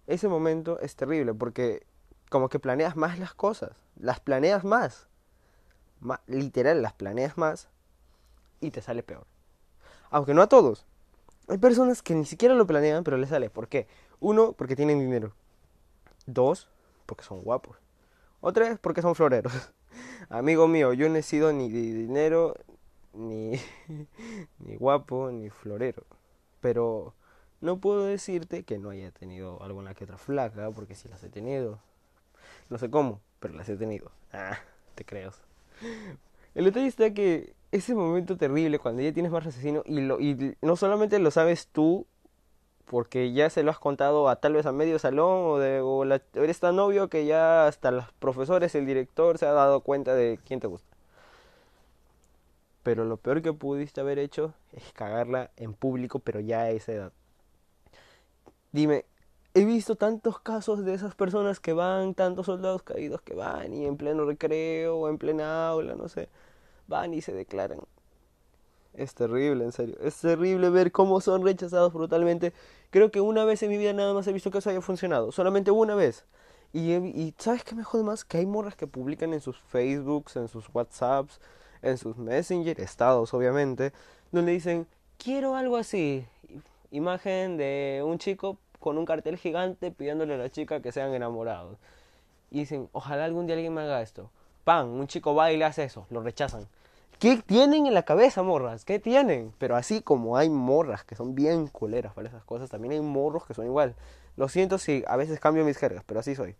Ese 0.07 0.27
momento 0.27 0.79
es 0.79 0.95
terrible 0.95 1.33
porque 1.33 1.83
como 2.31 2.47
que 2.47 2.59
planeas 2.59 2.95
más 2.95 3.19
las 3.19 3.33
cosas, 3.33 3.71
las 3.97 4.21
planeas 4.21 4.63
más, 4.63 5.09
literal, 6.27 6.81
las 6.81 6.93
planeas 6.93 7.37
más 7.37 7.67
y 8.61 8.71
te 8.71 8.81
sale 8.81 9.03
peor. 9.03 9.27
Aunque 10.09 10.33
no 10.33 10.41
a 10.41 10.47
todos, 10.47 10.85
hay 11.49 11.57
personas 11.57 12.01
que 12.01 12.15
ni 12.15 12.23
siquiera 12.23 12.55
lo 12.55 12.65
planean, 12.65 13.03
pero 13.03 13.17
les 13.17 13.31
sale. 13.31 13.49
¿Por 13.49 13.67
qué? 13.67 13.85
Uno, 14.21 14.53
porque 14.53 14.77
tienen 14.77 14.97
dinero. 14.97 15.33
Dos, 16.25 16.69
porque 17.05 17.25
son 17.25 17.41
guapos. 17.41 17.75
O 18.39 18.53
tres, 18.53 18.79
porque 18.79 19.01
son 19.01 19.13
floreros. 19.13 19.51
Amigo 20.29 20.69
mío, 20.69 20.93
yo 20.93 21.09
no 21.09 21.17
he 21.17 21.23
sido 21.23 21.51
ni 21.51 21.69
de 21.69 21.81
dinero, 21.81 22.55
ni, 23.11 23.59
ni 24.59 24.77
guapo, 24.77 25.31
ni 25.31 25.49
florero. 25.49 26.05
Pero 26.61 27.13
no 27.59 27.81
puedo 27.81 28.05
decirte 28.05 28.63
que 28.63 28.79
no 28.79 28.91
haya 28.91 29.11
tenido 29.11 29.61
alguna 29.61 29.95
que 29.95 30.05
otra 30.05 30.17
flaca, 30.17 30.71
porque 30.71 30.95
sí 30.95 31.09
las 31.09 31.21
he 31.25 31.29
tenido. 31.29 31.81
No 32.71 32.77
sé 32.77 32.89
cómo, 32.89 33.19
pero 33.41 33.53
las 33.53 33.67
he 33.67 33.75
tenido. 33.75 34.11
Ah, 34.31 34.57
te 34.95 35.03
creo. 35.03 35.33
El 36.55 36.63
detalle 36.63 36.87
está 36.87 37.13
que 37.13 37.53
ese 37.73 37.93
momento 37.93 38.37
terrible 38.37 38.79
cuando 38.79 39.01
ya 39.01 39.11
tienes 39.11 39.29
más 39.29 39.45
asesino 39.45 39.83
y, 39.85 39.99
lo, 39.99 40.21
y 40.21 40.55
no 40.61 40.77
solamente 40.77 41.19
lo 41.19 41.31
sabes 41.31 41.67
tú, 41.67 42.07
porque 42.85 43.33
ya 43.33 43.49
se 43.49 43.63
lo 43.63 43.71
has 43.71 43.77
contado 43.77 44.29
a 44.29 44.37
tal 44.37 44.53
vez 44.53 44.65
a 44.65 44.71
medio 44.71 44.99
salón 44.99 45.49
o, 45.49 45.57
de, 45.59 45.81
o 45.81 46.05
eres 46.05 46.59
tan 46.61 46.77
novio 46.77 47.09
que 47.09 47.25
ya 47.25 47.67
hasta 47.67 47.91
los 47.91 48.09
profesores, 48.19 48.73
el 48.73 48.85
director 48.85 49.37
se 49.37 49.45
ha 49.45 49.51
dado 49.51 49.81
cuenta 49.81 50.15
de 50.15 50.39
quién 50.47 50.61
te 50.61 50.67
gusta. 50.67 50.95
Pero 52.83 53.03
lo 53.03 53.17
peor 53.17 53.41
que 53.41 53.51
pudiste 53.51 53.99
haber 53.99 54.17
hecho 54.17 54.53
es 54.71 54.93
cagarla 54.93 55.51
en 55.57 55.73
público, 55.73 56.19
pero 56.19 56.39
ya 56.39 56.61
a 56.61 56.69
esa 56.69 56.93
edad. 56.93 57.11
Dime, 58.71 59.03
he 59.53 59.65
visto 59.65 59.95
tantos 59.95 60.39
casos 60.39 60.85
de 60.85 60.93
esas 60.93 61.15
personas 61.15 61.59
que 61.59 61.73
van, 61.73 62.13
tantos 62.13 62.45
soldados 62.45 62.83
caídos 62.83 63.21
que 63.21 63.35
van 63.35 63.73
y 63.73 63.85
en 63.85 63.97
pleno 63.97 64.25
recreo 64.25 64.97
o 64.97 65.09
en 65.09 65.17
plena 65.17 65.69
aula, 65.69 65.95
no 65.95 66.07
sé 66.07 66.29
van 66.91 67.15
y 67.15 67.21
se 67.21 67.33
declaran. 67.33 67.79
Es 68.93 69.15
terrible, 69.15 69.63
en 69.63 69.71
serio. 69.71 69.95
Es 70.01 70.17
terrible 70.17 70.69
ver 70.69 70.91
cómo 70.91 71.21
son 71.21 71.43
rechazados 71.43 71.93
brutalmente. 71.93 72.53
Creo 72.91 73.09
que 73.09 73.21
una 73.21 73.45
vez 73.45 73.63
en 73.63 73.69
mi 73.69 73.77
vida 73.77 73.93
nada 73.93 74.13
más 74.13 74.27
he 74.27 74.33
visto 74.33 74.51
que 74.51 74.59
eso 74.59 74.69
haya 74.69 74.81
funcionado. 74.81 75.31
Solamente 75.31 75.71
una 75.71 75.95
vez. 75.95 76.25
Y, 76.73 76.91
y 76.93 77.33
¿sabes 77.37 77.63
qué 77.63 77.73
me 77.73 77.83
jode 77.83 78.03
más? 78.03 78.25
Que 78.25 78.37
hay 78.37 78.45
morras 78.45 78.75
que 78.75 78.85
publican 78.85 79.33
en 79.33 79.39
sus 79.39 79.57
Facebooks, 79.59 80.35
en 80.35 80.49
sus 80.49 80.69
WhatsApps, 80.73 81.39
en 81.81 81.97
sus 81.97 82.17
Messenger, 82.17 82.79
estados 82.79 83.33
obviamente, 83.33 83.93
donde 84.31 84.51
dicen, 84.51 84.87
quiero 85.17 85.55
algo 85.55 85.77
así. 85.77 86.25
Imagen 86.91 87.55
de 87.55 88.03
un 88.05 88.19
chico 88.19 88.57
con 88.81 88.97
un 88.97 89.05
cartel 89.05 89.37
gigante 89.37 89.91
pidiéndole 89.91 90.33
a 90.33 90.37
la 90.37 90.49
chica 90.49 90.81
que 90.81 90.91
sean 90.91 91.13
enamorados. 91.13 91.77
Y 92.49 92.59
dicen, 92.59 92.89
ojalá 92.91 93.23
algún 93.23 93.47
día 93.47 93.55
alguien 93.55 93.73
me 93.73 93.81
haga 93.81 94.01
esto. 94.01 94.29
Pan, 94.65 94.89
un 94.89 95.07
chico 95.07 95.33
va 95.33 95.53
y 95.53 95.57
le 95.57 95.63
hace 95.63 95.85
eso, 95.85 96.05
lo 96.09 96.21
rechazan. 96.21 96.67
¿Qué 97.19 97.37
tienen 97.37 97.85
en 97.85 97.93
la 97.93 98.03
cabeza, 98.03 98.41
morras? 98.41 98.83
¿Qué 98.83 98.99
tienen? 98.99 99.53
Pero 99.59 99.75
así 99.75 100.01
como 100.01 100.37
hay 100.37 100.49
morras 100.49 101.03
que 101.03 101.15
son 101.15 101.35
bien 101.35 101.67
culeras 101.67 102.13
para 102.13 102.27
esas 102.27 102.43
cosas, 102.43 102.69
también 102.69 102.93
hay 102.93 103.01
morros 103.01 103.45
que 103.45 103.53
son 103.53 103.65
igual. 103.65 103.95
Lo 104.35 104.49
siento 104.49 104.79
si 104.79 105.03
a 105.07 105.15
veces 105.15 105.39
cambio 105.39 105.63
mis 105.63 105.77
jergas, 105.77 106.03
pero 106.05 106.19
así 106.19 106.35
soy. 106.35 106.55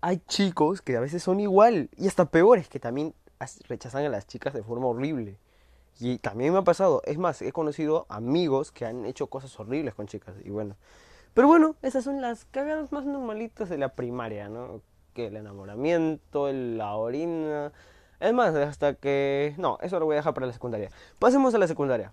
Hay 0.00 0.22
chicos 0.26 0.80
que 0.80 0.96
a 0.96 1.00
veces 1.00 1.22
son 1.22 1.38
igual 1.38 1.90
y 1.96 2.08
hasta 2.08 2.24
peores 2.24 2.68
que 2.68 2.80
también 2.80 3.14
rechazan 3.68 4.04
a 4.06 4.08
las 4.08 4.26
chicas 4.26 4.54
de 4.54 4.62
forma 4.62 4.86
horrible. 4.86 5.36
Y 6.00 6.18
también 6.18 6.52
me 6.52 6.58
ha 6.58 6.62
pasado, 6.62 7.02
es 7.04 7.18
más, 7.18 7.42
he 7.42 7.52
conocido 7.52 8.06
amigos 8.08 8.72
que 8.72 8.86
han 8.86 9.04
hecho 9.06 9.28
cosas 9.28 9.58
horribles 9.60 9.94
con 9.94 10.06
chicas 10.06 10.34
y 10.44 10.50
bueno. 10.50 10.76
Pero 11.34 11.46
bueno, 11.48 11.76
esas 11.82 12.04
son 12.04 12.20
las 12.20 12.44
cagadas 12.46 12.92
más 12.92 13.04
normalitas 13.04 13.68
de 13.68 13.78
la 13.78 13.90
primaria, 13.90 14.48
¿no? 14.48 14.82
Que 15.14 15.28
el 15.28 15.36
enamoramiento, 15.36 16.52
la 16.52 16.94
orina, 16.94 17.72
Es 18.22 18.32
más, 18.32 18.54
hasta 18.54 18.94
que... 18.94 19.54
No, 19.58 19.78
eso 19.82 19.98
lo 19.98 20.06
voy 20.06 20.14
a 20.14 20.16
dejar 20.18 20.32
para 20.32 20.46
la 20.46 20.52
secundaria. 20.52 20.90
Pasemos 21.18 21.54
a 21.54 21.58
la 21.58 21.66
secundaria. 21.66 22.12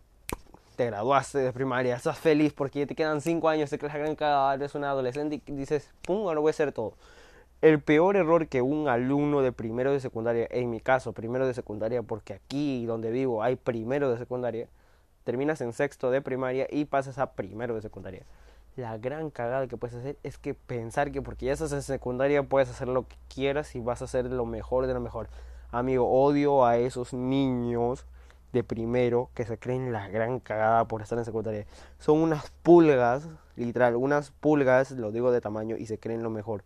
Te 0.76 0.88
graduaste 0.88 1.38
de 1.38 1.54
primaria, 1.54 1.96
estás 1.96 2.18
feliz 2.18 2.52
porque 2.52 2.88
te 2.88 2.96
quedan 2.96 3.22
5 3.22 3.48
años, 3.48 3.70
te 3.70 3.78
crees 3.78 3.94
la 3.94 4.00
gran 4.00 4.16
cagada, 4.16 4.56
eres 4.56 4.74
un 4.74 4.86
adolescente 4.86 5.42
y 5.46 5.52
dices, 5.52 5.92
pum, 6.02 6.28
ahora 6.28 6.40
voy 6.40 6.50
a 6.50 6.52
hacer 6.52 6.72
todo. 6.72 6.94
El 7.62 7.82
peor 7.82 8.16
error 8.16 8.48
que 8.48 8.62
un 8.62 8.88
alumno 8.88 9.42
de 9.42 9.52
primero 9.52 9.92
de 9.92 10.00
secundaria, 10.00 10.48
en 10.50 10.70
mi 10.70 10.80
caso, 10.80 11.12
primero 11.12 11.46
de 11.46 11.54
secundaria, 11.54 12.02
porque 12.02 12.34
aquí 12.34 12.86
donde 12.86 13.12
vivo 13.12 13.44
hay 13.44 13.58
primero 13.58 14.10
de 14.10 14.18
secundaria, 14.18 14.70
terminas 15.26 15.60
en 15.60 15.74
sexto 15.74 16.10
de 16.10 16.22
primaria 16.22 16.68
y 16.70 16.86
pasas 16.86 17.18
a 17.18 17.34
primero 17.34 17.76
de 17.76 17.82
secundaria. 17.82 18.24
La 18.78 18.98
gran 18.98 19.30
cagada 19.30 19.68
que 19.68 19.76
puedes 19.76 19.98
hacer 19.98 20.18
es 20.24 20.38
que 20.38 20.54
pensar 20.54 21.12
que 21.12 21.22
porque 21.22 21.48
ya 21.48 21.52
estás 21.52 21.74
en 21.74 21.82
secundaria 21.82 22.44
puedes 22.44 22.70
hacer 22.70 22.88
lo 22.88 23.06
que 23.10 23.18
quieras 23.28 23.76
y 23.76 23.82
vas 23.82 24.02
a 24.02 24.06
hacer 24.06 24.32
lo 24.32 24.46
mejor 24.46 24.88
de 24.88 24.94
lo 24.94 25.02
mejor. 25.02 25.28
Amigo, 25.70 26.10
odio 26.10 26.66
a 26.66 26.78
esos 26.78 27.14
niños 27.14 28.06
de 28.54 28.64
primero 28.64 29.32
que 29.34 29.46
se 29.46 29.58
creen 29.58 29.92
la 29.92 30.08
gran 30.08 30.40
cagada 30.40 30.88
por 30.88 31.02
estar 31.02 31.20
en 31.20 31.26
secundaria. 31.26 31.66
Son 32.00 32.20
unas 32.20 32.52
pulgas, 32.64 33.28
literal, 33.58 33.98
unas 33.98 34.32
pulgas, 34.32 34.92
lo 34.92 35.12
digo 35.12 35.32
de 35.34 35.42
tamaño, 35.42 35.76
y 35.76 35.88
se 35.88 36.00
creen 36.00 36.24
lo 36.24 36.30
mejor. 36.30 36.64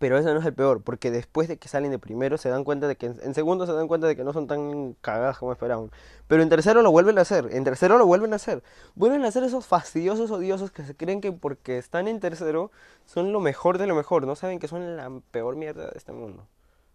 Pero 0.00 0.16
ese 0.16 0.32
no 0.32 0.40
es 0.40 0.46
el 0.46 0.54
peor, 0.54 0.80
porque 0.80 1.10
después 1.10 1.46
de 1.46 1.58
que 1.58 1.68
salen 1.68 1.90
de 1.90 1.98
primero 1.98 2.38
se 2.38 2.48
dan 2.48 2.64
cuenta 2.64 2.88
de 2.88 2.96
que 2.96 3.04
en 3.04 3.34
segundo 3.34 3.66
se 3.66 3.74
dan 3.74 3.86
cuenta 3.86 4.06
de 4.06 4.16
que 4.16 4.24
no 4.24 4.32
son 4.32 4.46
tan 4.46 4.94
cagadas 5.02 5.36
como 5.36 5.52
esperaban. 5.52 5.90
Pero 6.26 6.42
en 6.42 6.48
tercero 6.48 6.80
lo 6.80 6.90
vuelven 6.90 7.18
a 7.18 7.20
hacer, 7.20 7.50
en 7.52 7.64
tercero 7.64 7.98
lo 7.98 8.06
vuelven 8.06 8.32
a 8.32 8.36
hacer. 8.36 8.62
Vuelven 8.94 9.22
a 9.26 9.28
hacer 9.28 9.44
esos 9.44 9.66
fastidiosos 9.66 10.30
odiosos 10.30 10.70
que 10.70 10.84
se 10.84 10.96
creen 10.96 11.20
que 11.20 11.32
porque 11.32 11.76
están 11.76 12.08
en 12.08 12.18
tercero 12.18 12.70
son 13.04 13.30
lo 13.30 13.40
mejor 13.40 13.76
de 13.76 13.86
lo 13.86 13.94
mejor, 13.94 14.26
no 14.26 14.36
saben 14.36 14.58
que 14.58 14.68
son 14.68 14.96
la 14.96 15.12
peor 15.32 15.56
mierda 15.56 15.90
de 15.90 15.98
este 15.98 16.12
mundo. 16.12 16.46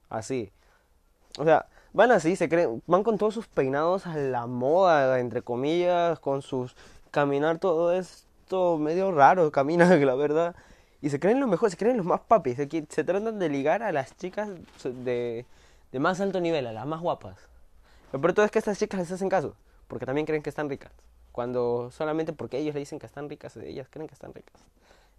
Así. 0.10 0.52
O 1.38 1.44
sea, 1.44 1.68
van 1.94 2.10
así, 2.10 2.36
se 2.36 2.50
creen, 2.50 2.82
van 2.88 3.04
con 3.04 3.20
todos 3.20 3.36
sus 3.36 3.48
peinados 3.48 4.08
a 4.08 4.18
la 4.18 4.48
moda, 4.48 5.20
entre 5.20 5.44
comillas, 5.44 6.20
con 6.20 6.42
sus 6.42 6.76
caminar 7.12 7.60
todo 7.60 7.92
esto 7.92 8.80
medio 8.80 9.12
raro, 9.12 9.52
camina, 9.54 9.96
la 9.96 10.16
verdad. 10.16 10.56
Y 11.06 11.12
se 11.12 11.20
creen 11.20 11.40
lo 11.40 11.46
mejor, 11.46 11.70
se 11.70 11.78
creen 11.78 11.98
los 11.98 12.06
más 12.08 12.22
papis, 12.22 12.56
se, 12.56 12.68
se 12.90 13.04
tratan 13.04 13.38
de 13.38 13.48
ligar 13.48 13.84
a 13.84 13.92
las 13.92 14.18
chicas 14.18 14.50
de, 14.84 15.46
de 15.92 16.00
más 16.00 16.20
alto 16.20 16.42
nivel, 16.42 16.66
a 16.66 16.74
las 16.74 16.88
más 16.88 17.00
guapas. 17.00 17.38
Lo 18.12 18.20
peor 18.20 18.34
todo 18.34 18.44
es 18.44 18.50
que 18.50 18.58
estas 18.58 18.80
chicas 18.80 19.00
les 19.00 19.12
hacen 19.12 19.30
caso, 19.30 19.56
porque 19.88 20.08
también 20.08 20.26
creen 20.26 20.42
que 20.42 20.50
están 20.50 20.68
ricas. 20.68 20.92
Cuando 21.32 21.92
solamente 21.92 22.34
porque 22.34 22.58
ellos 22.58 22.74
le 22.74 22.80
dicen 22.80 22.98
que 22.98 23.06
están 23.06 23.30
ricas, 23.30 23.56
ellas 23.58 23.88
creen 23.88 24.08
que 24.08 24.16
están 24.16 24.34
ricas. 24.34 24.60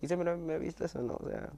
Y 0.01 0.09
siempre 0.09 0.35
me 0.35 0.55
ha 0.55 0.59
visto 0.59 0.85
eso, 0.85 1.01
¿no? 1.03 1.19
O 1.21 1.29
sea, 1.29 1.51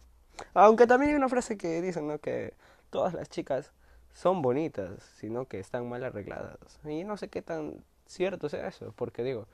aunque 0.52 0.86
también 0.86 1.12
hay 1.12 1.16
una 1.16 1.30
frase 1.30 1.56
que 1.56 1.80
dicen, 1.80 2.06
¿no? 2.06 2.18
Que 2.18 2.52
todas 2.90 3.14
las 3.14 3.30
chicas 3.30 3.72
son 4.12 4.42
bonitas, 4.42 4.90
sino 5.16 5.46
que 5.46 5.58
están 5.58 5.88
mal 5.88 6.04
arregladas. 6.04 6.58
Y 6.84 7.02
no 7.02 7.16
sé 7.16 7.28
qué 7.28 7.40
tan 7.40 7.82
cierto 8.04 8.50
sea 8.50 8.68
eso, 8.68 8.92
porque 8.94 9.24
digo, 9.24 9.46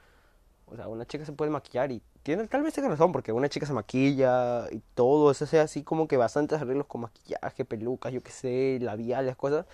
o 0.66 0.76
sea, 0.76 0.88
una 0.88 1.06
chica 1.06 1.25
se 1.25 1.33
puede 1.33 1.50
maquillar 1.50 1.92
y 1.92 2.02
tiene, 2.23 2.47
tal 2.49 2.62
vez 2.62 2.75
tenga 2.75 2.88
razón, 2.88 3.12
porque 3.12 3.33
una 3.33 3.49
chica 3.49 3.66
se 3.66 3.73
maquilla 3.73 4.66
y 4.71 4.80
todo, 4.94 5.30
eso 5.30 5.47
sea 5.47 5.62
así 5.62 5.83
como 5.83 6.09
que 6.09 6.16
bastantes 6.16 6.61
arreglos 6.61 6.87
con 6.87 7.02
maquillaje, 7.02 7.64
pelucas, 7.64 8.12
yo 8.12 8.23
qué 8.23 8.30
sé, 8.30 8.78
labiales, 8.80 9.37
cosas. 9.37 9.66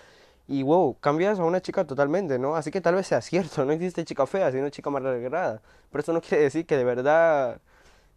Y 0.47 0.63
wow, 0.63 0.97
cambias 0.99 1.39
a 1.39 1.45
una 1.45 1.61
chica 1.61 1.85
totalmente, 1.87 2.37
¿no? 2.39 2.55
Así 2.55 2.71
que 2.71 2.81
tal 2.81 2.95
vez 2.95 3.07
sea 3.07 3.21
cierto, 3.21 3.65
no 3.65 3.71
existe 3.73 4.03
chica 4.05 4.25
fea, 4.27 4.51
sino 4.51 4.69
chica 4.69 4.89
mal 4.89 5.05
arreglada. 5.05 5.61
Pero 5.91 6.01
eso 6.01 6.13
no 6.13 6.21
quiere 6.21 6.43
decir 6.43 6.65
que 6.65 6.77
de 6.77 6.83
verdad, 6.83 7.61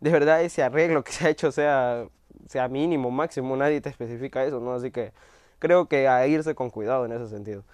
de 0.01 0.11
verdad 0.11 0.43
ese 0.43 0.63
arreglo 0.63 1.05
que 1.05 1.13
se 1.13 1.27
ha 1.27 1.31
hecho 1.31 1.53
sea, 1.53 2.09
sea 2.49 2.69
mínimo, 2.69 3.11
máximo, 3.11 3.57
nadie 3.57 3.81
te 3.81 3.89
especifica 3.91 4.45
eso, 4.45 4.61
¿no? 4.61 4.75
Así 4.75 4.91
que 4.91 5.13
creo 5.61 5.89
que 5.89 6.09
a 6.09 6.27
irse 6.27 6.55
con 6.55 6.71
cuidado 6.71 7.05
en 7.07 7.13
ese 7.13 7.29
sentido. 7.29 7.65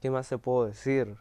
¿Qué 0.00 0.10
más 0.10 0.26
se 0.26 0.38
puedo 0.38 0.66
decir? 0.66 1.16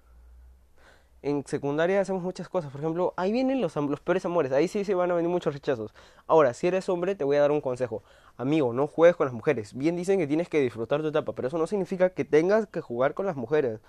En 1.25 1.43
secundaria 1.43 1.99
hacemos 1.99 2.21
muchas 2.21 2.47
cosas. 2.47 2.71
Por 2.71 2.81
ejemplo, 2.81 3.15
ahí 3.17 3.31
vienen 3.31 3.59
los, 3.59 3.75
los 3.75 3.99
peores 3.99 4.23
amores. 4.25 4.51
Ahí 4.51 4.67
sí 4.67 4.85
se 4.85 4.93
van 4.93 5.09
a 5.09 5.15
venir 5.15 5.27
muchos 5.27 5.55
rechazos. 5.55 5.91
Ahora, 6.27 6.53
si 6.53 6.67
eres 6.67 6.87
hombre, 6.87 7.15
te 7.15 7.23
voy 7.23 7.37
a 7.37 7.41
dar 7.41 7.49
un 7.49 7.61
consejo. 7.61 8.03
Amigo, 8.37 8.73
no 8.73 8.85
juegues 8.85 9.15
con 9.15 9.25
las 9.25 9.33
mujeres. 9.33 9.73
Bien 9.73 9.95
dicen 9.95 10.19
que 10.19 10.27
tienes 10.27 10.49
que 10.49 10.61
disfrutar 10.61 11.01
tu 11.01 11.07
etapa, 11.07 11.33
pero 11.33 11.47
eso 11.47 11.57
no 11.57 11.65
significa 11.65 12.11
que 12.11 12.25
tengas 12.25 12.67
que 12.67 12.79
jugar 12.79 13.15
con 13.15 13.25
las 13.25 13.35
mujeres. 13.35 13.79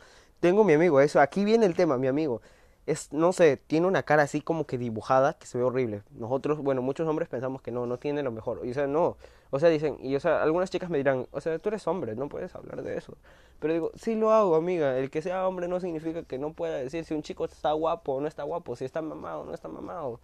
Tengo 0.40 0.64
mi 0.64 0.72
amigo, 0.72 0.98
eso. 0.98 1.20
Aquí 1.20 1.44
viene 1.44 1.66
el 1.66 1.74
tema, 1.74 1.98
mi 1.98 2.06
amigo 2.06 2.40
es, 2.86 3.12
no 3.12 3.32
sé, 3.32 3.56
tiene 3.56 3.86
una 3.88 4.04
cara 4.04 4.22
así 4.22 4.40
como 4.40 4.64
que 4.66 4.78
dibujada 4.78 5.34
que 5.34 5.46
se 5.46 5.58
ve 5.58 5.64
horrible. 5.64 6.02
Nosotros, 6.12 6.58
bueno, 6.58 6.82
muchos 6.82 7.08
hombres 7.08 7.28
pensamos 7.28 7.60
que 7.60 7.72
no, 7.72 7.84
no 7.86 7.98
tiene 7.98 8.22
lo 8.22 8.30
mejor. 8.30 8.60
Y 8.64 8.70
o 8.70 8.74
sea, 8.74 8.86
no. 8.86 9.16
O 9.50 9.58
sea, 9.58 9.68
dicen, 9.68 9.98
y 10.00 10.14
o 10.14 10.20
sea, 10.20 10.42
algunas 10.42 10.70
chicas 10.70 10.88
me 10.88 10.98
dirán, 10.98 11.26
o 11.32 11.40
sea, 11.40 11.58
tú 11.58 11.68
eres 11.68 11.86
hombre, 11.88 12.14
no 12.14 12.28
puedes 12.28 12.54
hablar 12.54 12.82
de 12.82 12.96
eso. 12.96 13.16
Pero 13.58 13.72
digo, 13.74 13.90
sí 13.96 14.14
lo 14.14 14.32
hago, 14.32 14.54
amiga. 14.54 14.96
El 14.98 15.10
que 15.10 15.20
sea 15.20 15.48
hombre 15.48 15.66
no 15.66 15.80
significa 15.80 16.22
que 16.22 16.38
no 16.38 16.52
pueda 16.52 16.76
decir 16.76 17.04
si 17.04 17.14
un 17.14 17.22
chico 17.22 17.44
está 17.44 17.72
guapo 17.72 18.14
o 18.14 18.20
no 18.20 18.28
está 18.28 18.44
guapo, 18.44 18.76
si 18.76 18.84
está 18.84 19.02
mamado 19.02 19.40
o 19.40 19.44
no 19.44 19.54
está 19.54 19.68
mamado. 19.68 20.20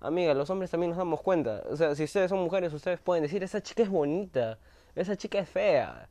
Amiga, 0.00 0.32
los 0.32 0.48
hombres 0.48 0.70
también 0.70 0.90
nos 0.90 0.98
damos 0.98 1.20
cuenta. 1.20 1.62
O 1.68 1.76
sea, 1.76 1.94
si 1.94 2.04
ustedes 2.04 2.30
son 2.30 2.38
mujeres, 2.40 2.72
ustedes 2.72 3.00
pueden 3.00 3.22
decir, 3.22 3.42
esa 3.42 3.62
chica 3.62 3.82
es 3.82 3.90
bonita, 3.90 4.58
esa 4.94 5.16
chica 5.16 5.38
es 5.38 5.48
fea. 5.48 6.08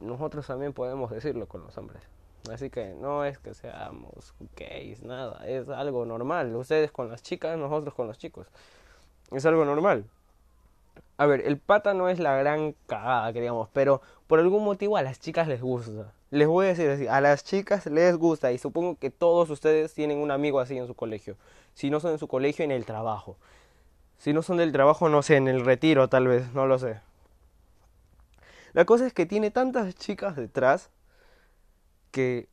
Nosotros 0.00 0.46
también 0.46 0.74
podemos 0.74 1.10
decirlo 1.10 1.46
con 1.48 1.62
los 1.62 1.76
hombres. 1.78 2.02
Así 2.50 2.70
que 2.70 2.94
no 2.94 3.24
es 3.24 3.38
que 3.38 3.54
seamos 3.54 4.34
gays, 4.56 5.02
nada, 5.02 5.46
es 5.46 5.68
algo 5.68 6.06
normal. 6.06 6.54
Ustedes 6.56 6.90
con 6.90 7.10
las 7.10 7.22
chicas, 7.22 7.58
nosotros 7.58 7.94
con 7.94 8.06
los 8.06 8.18
chicos. 8.18 8.46
Es 9.30 9.44
algo 9.44 9.64
normal. 9.64 10.04
A 11.18 11.26
ver, 11.26 11.42
el 11.46 11.58
pata 11.58 11.94
no 11.94 12.08
es 12.08 12.20
la 12.20 12.36
gran 12.36 12.74
cagada 12.86 13.32
que 13.32 13.40
digamos, 13.40 13.68
pero 13.72 14.00
por 14.26 14.38
algún 14.38 14.64
motivo 14.64 14.96
a 14.96 15.02
las 15.02 15.20
chicas 15.20 15.48
les 15.48 15.60
gusta. 15.60 16.12
Les 16.30 16.46
voy 16.46 16.66
a 16.66 16.68
decir 16.68 16.88
así, 16.90 17.06
a 17.06 17.20
las 17.20 17.42
chicas 17.44 17.86
les 17.86 18.16
gusta 18.16 18.52
y 18.52 18.58
supongo 18.58 18.96
que 18.98 19.10
todos 19.10 19.50
ustedes 19.50 19.92
tienen 19.94 20.18
un 20.18 20.30
amigo 20.30 20.60
así 20.60 20.78
en 20.78 20.86
su 20.86 20.94
colegio. 20.94 21.36
Si 21.74 21.90
no 21.90 22.00
son 22.00 22.12
en 22.12 22.18
su 22.18 22.28
colegio, 22.28 22.64
en 22.64 22.70
el 22.70 22.84
trabajo. 22.84 23.36
Si 24.18 24.32
no 24.32 24.42
son 24.42 24.58
del 24.58 24.72
trabajo, 24.72 25.08
no 25.08 25.22
sé, 25.22 25.36
en 25.36 25.48
el 25.48 25.64
retiro 25.64 26.08
tal 26.08 26.28
vez, 26.28 26.52
no 26.54 26.66
lo 26.66 26.78
sé. 26.78 27.00
La 28.72 28.84
cosa 28.84 29.06
es 29.06 29.12
que 29.12 29.26
tiene 29.26 29.50
tantas 29.50 29.94
chicas 29.94 30.36
detrás 30.36 30.90
que 32.10 32.48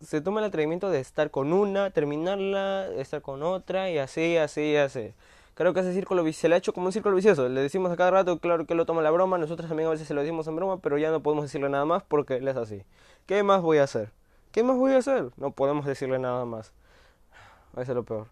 se 0.00 0.20
toma 0.20 0.40
el 0.40 0.46
atrevimiento 0.46 0.90
de 0.90 1.00
estar 1.00 1.30
con 1.30 1.52
una, 1.52 1.90
terminarla, 1.90 2.88
estar 2.96 3.22
con 3.22 3.42
otra 3.42 3.90
y 3.90 3.98
así, 3.98 4.36
así, 4.36 4.76
así. 4.76 5.14
Creo 5.54 5.72
que 5.72 5.80
ese 5.80 5.94
círculo 5.94 6.30
se 6.32 6.48
le 6.48 6.54
ha 6.54 6.58
hecho 6.58 6.74
como 6.74 6.86
un 6.86 6.92
círculo 6.92 7.16
vicioso. 7.16 7.48
Le 7.48 7.62
decimos 7.62 7.90
a 7.90 7.96
cada 7.96 8.10
rato, 8.10 8.38
claro 8.40 8.66
que 8.66 8.74
lo 8.74 8.84
toma 8.84 9.00
la 9.00 9.10
broma, 9.10 9.38
nosotros 9.38 9.68
también 9.68 9.86
a 9.88 9.92
veces 9.92 10.06
se 10.06 10.12
lo 10.12 10.20
decimos 10.20 10.46
en 10.48 10.56
broma, 10.56 10.80
pero 10.80 10.98
ya 10.98 11.10
no 11.10 11.22
podemos 11.22 11.44
decirle 11.44 11.70
nada 11.70 11.86
más 11.86 12.02
porque 12.02 12.36
él 12.36 12.48
es 12.48 12.56
así. 12.56 12.82
¿Qué 13.24 13.42
más 13.42 13.62
voy 13.62 13.78
a 13.78 13.84
hacer? 13.84 14.12
¿Qué 14.52 14.62
más 14.62 14.76
voy 14.76 14.92
a 14.92 14.98
hacer? 14.98 15.30
No 15.38 15.52
podemos 15.52 15.86
decirle 15.86 16.18
nada 16.18 16.44
más. 16.44 16.72
Eso 17.72 17.82
es 17.82 17.88
lo 17.88 18.04
peor. 18.04 18.26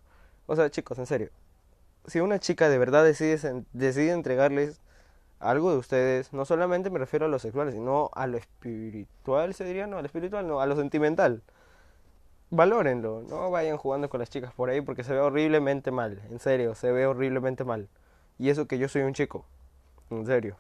O 0.47 0.54
sea, 0.54 0.71
chicos, 0.71 0.99
en 0.99 1.07
serio. 1.07 1.31
Si 2.07 2.21
una 2.21 2.38
chica 2.38 2.69
de 2.69 2.76
verdad 2.76 3.04
decide, 3.04 3.64
decide 3.73 4.12
entregarles 4.12 4.81
algo 5.41 5.73
de 5.73 5.79
ustedes, 5.79 6.33
no 6.33 6.45
solamente 6.45 6.91
me 6.91 6.99
refiero 6.99 7.26
a 7.26 7.29
lo 7.29 7.38
sexual, 7.38 7.73
sino 7.73 8.11
a 8.14 8.26
lo 8.26 8.37
espiritual, 8.37 9.55
se 9.55 9.64
diría, 9.64 9.87
no, 9.87 9.99
a 9.99 10.00
lo 10.00 10.07
espiritual, 10.07 10.47
no, 10.47 10.61
a 10.61 10.67
lo 10.67 10.76
sentimental. 10.76 11.43
Valórenlo, 12.50 13.23
no 13.29 13.50
vayan 13.50 13.76
jugando 13.76 14.09
con 14.09 14.21
las 14.21 14.31
chicas 14.31 14.53
por 14.55 14.71
ahí 14.71 14.81
porque 14.81 15.05
se 15.05 15.12
ve 15.12 15.21
horriblemente 15.21 15.91
mal, 15.91 16.23
en 16.31 16.38
serio, 16.38 16.75
se 16.75 16.93
ve 16.93 17.07
horriblemente 17.07 17.64
mal. 17.64 17.88
Y 18.38 18.50
eso 18.50 18.67
que 18.67 18.79
yo 18.79 18.88
soy 18.88 19.03
un 19.03 19.14
chico, 19.14 19.45
en 20.11 20.26
serio. 20.26 20.57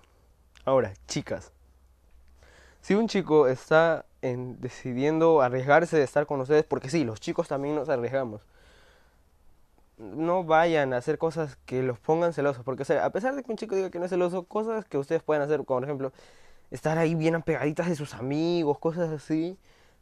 Ahora, 0.64 0.92
chicas, 1.06 1.52
si 2.80 2.94
un 2.94 3.08
chico 3.08 3.48
está 3.48 4.04
en 4.22 4.60
decidiendo 4.60 5.40
arriesgarse 5.40 5.96
de 5.96 6.02
estar 6.02 6.26
con 6.26 6.40
ustedes, 6.40 6.64
porque 6.64 6.90
sí, 6.90 7.04
los 7.04 7.20
chicos 7.20 7.48
también 7.48 7.74
nos 7.74 7.88
arriesgamos 7.88 8.42
no 9.98 10.44
vayan 10.44 10.92
a 10.92 10.98
hacer 10.98 11.18
cosas 11.18 11.56
que 11.64 11.82
los 11.82 11.98
pongan 11.98 12.32
celosos. 12.32 12.64
Porque, 12.64 12.84
a 12.92 13.10
pesar 13.10 13.34
de 13.34 13.42
que 13.42 13.50
un 13.50 13.58
chico 13.58 13.74
diga 13.74 13.90
que 13.90 13.98
no 13.98 14.04
es 14.06 14.10
celoso, 14.10 14.44
cosas 14.44 14.84
que 14.84 14.98
ustedes 14.98 15.22
pueden 15.22 15.42
hacer, 15.42 15.64
como 15.64 15.80
por 15.80 15.84
ejemplo, 15.84 16.12
estar 16.70 16.98
ahí 16.98 17.14
bien 17.14 17.34
apegaditas 17.34 17.88
de 17.88 17.96
sus 17.96 18.14
amigos, 18.14 18.78
cosas 18.78 19.10
así, 19.10 19.58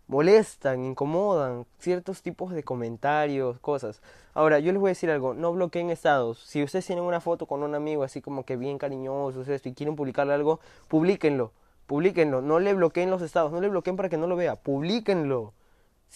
molestan, 0.08 0.84
incomodan, 0.84 1.66
ciertos 1.78 2.22
tipos 2.22 2.52
de 2.52 2.62
comentarios, 2.62 3.58
cosas. 3.60 4.02
Ahora, 4.34 4.58
yo 4.58 4.72
les 4.72 4.80
voy 4.80 4.88
a 4.88 4.92
decir 4.92 5.10
algo, 5.10 5.34
no 5.34 5.52
bloqueen 5.52 5.90
estados. 5.90 6.38
Si 6.38 6.62
ustedes 6.62 6.86
tienen 6.86 7.04
una 7.04 7.20
foto 7.20 7.46
con 7.46 7.62
un 7.62 7.74
amigo 7.74 8.02
así 8.04 8.20
como 8.20 8.44
que 8.44 8.56
bien 8.56 8.78
cariñoso, 8.78 9.42
y 9.42 9.72
quieren 9.74 9.96
publicarle 9.96 10.34
algo, 10.34 10.60
publíquenlo, 10.88 11.52
publíquenlo, 11.86 12.42
no 12.42 12.58
le 12.58 12.74
bloqueen 12.74 13.10
los 13.10 13.22
estados, 13.22 13.52
no 13.52 13.60
le 13.60 13.68
bloqueen 13.68 13.96
para 13.96 14.08
que 14.08 14.16
no 14.16 14.26
lo 14.26 14.36
vea, 14.36 14.56
publíquenlo. 14.56 15.52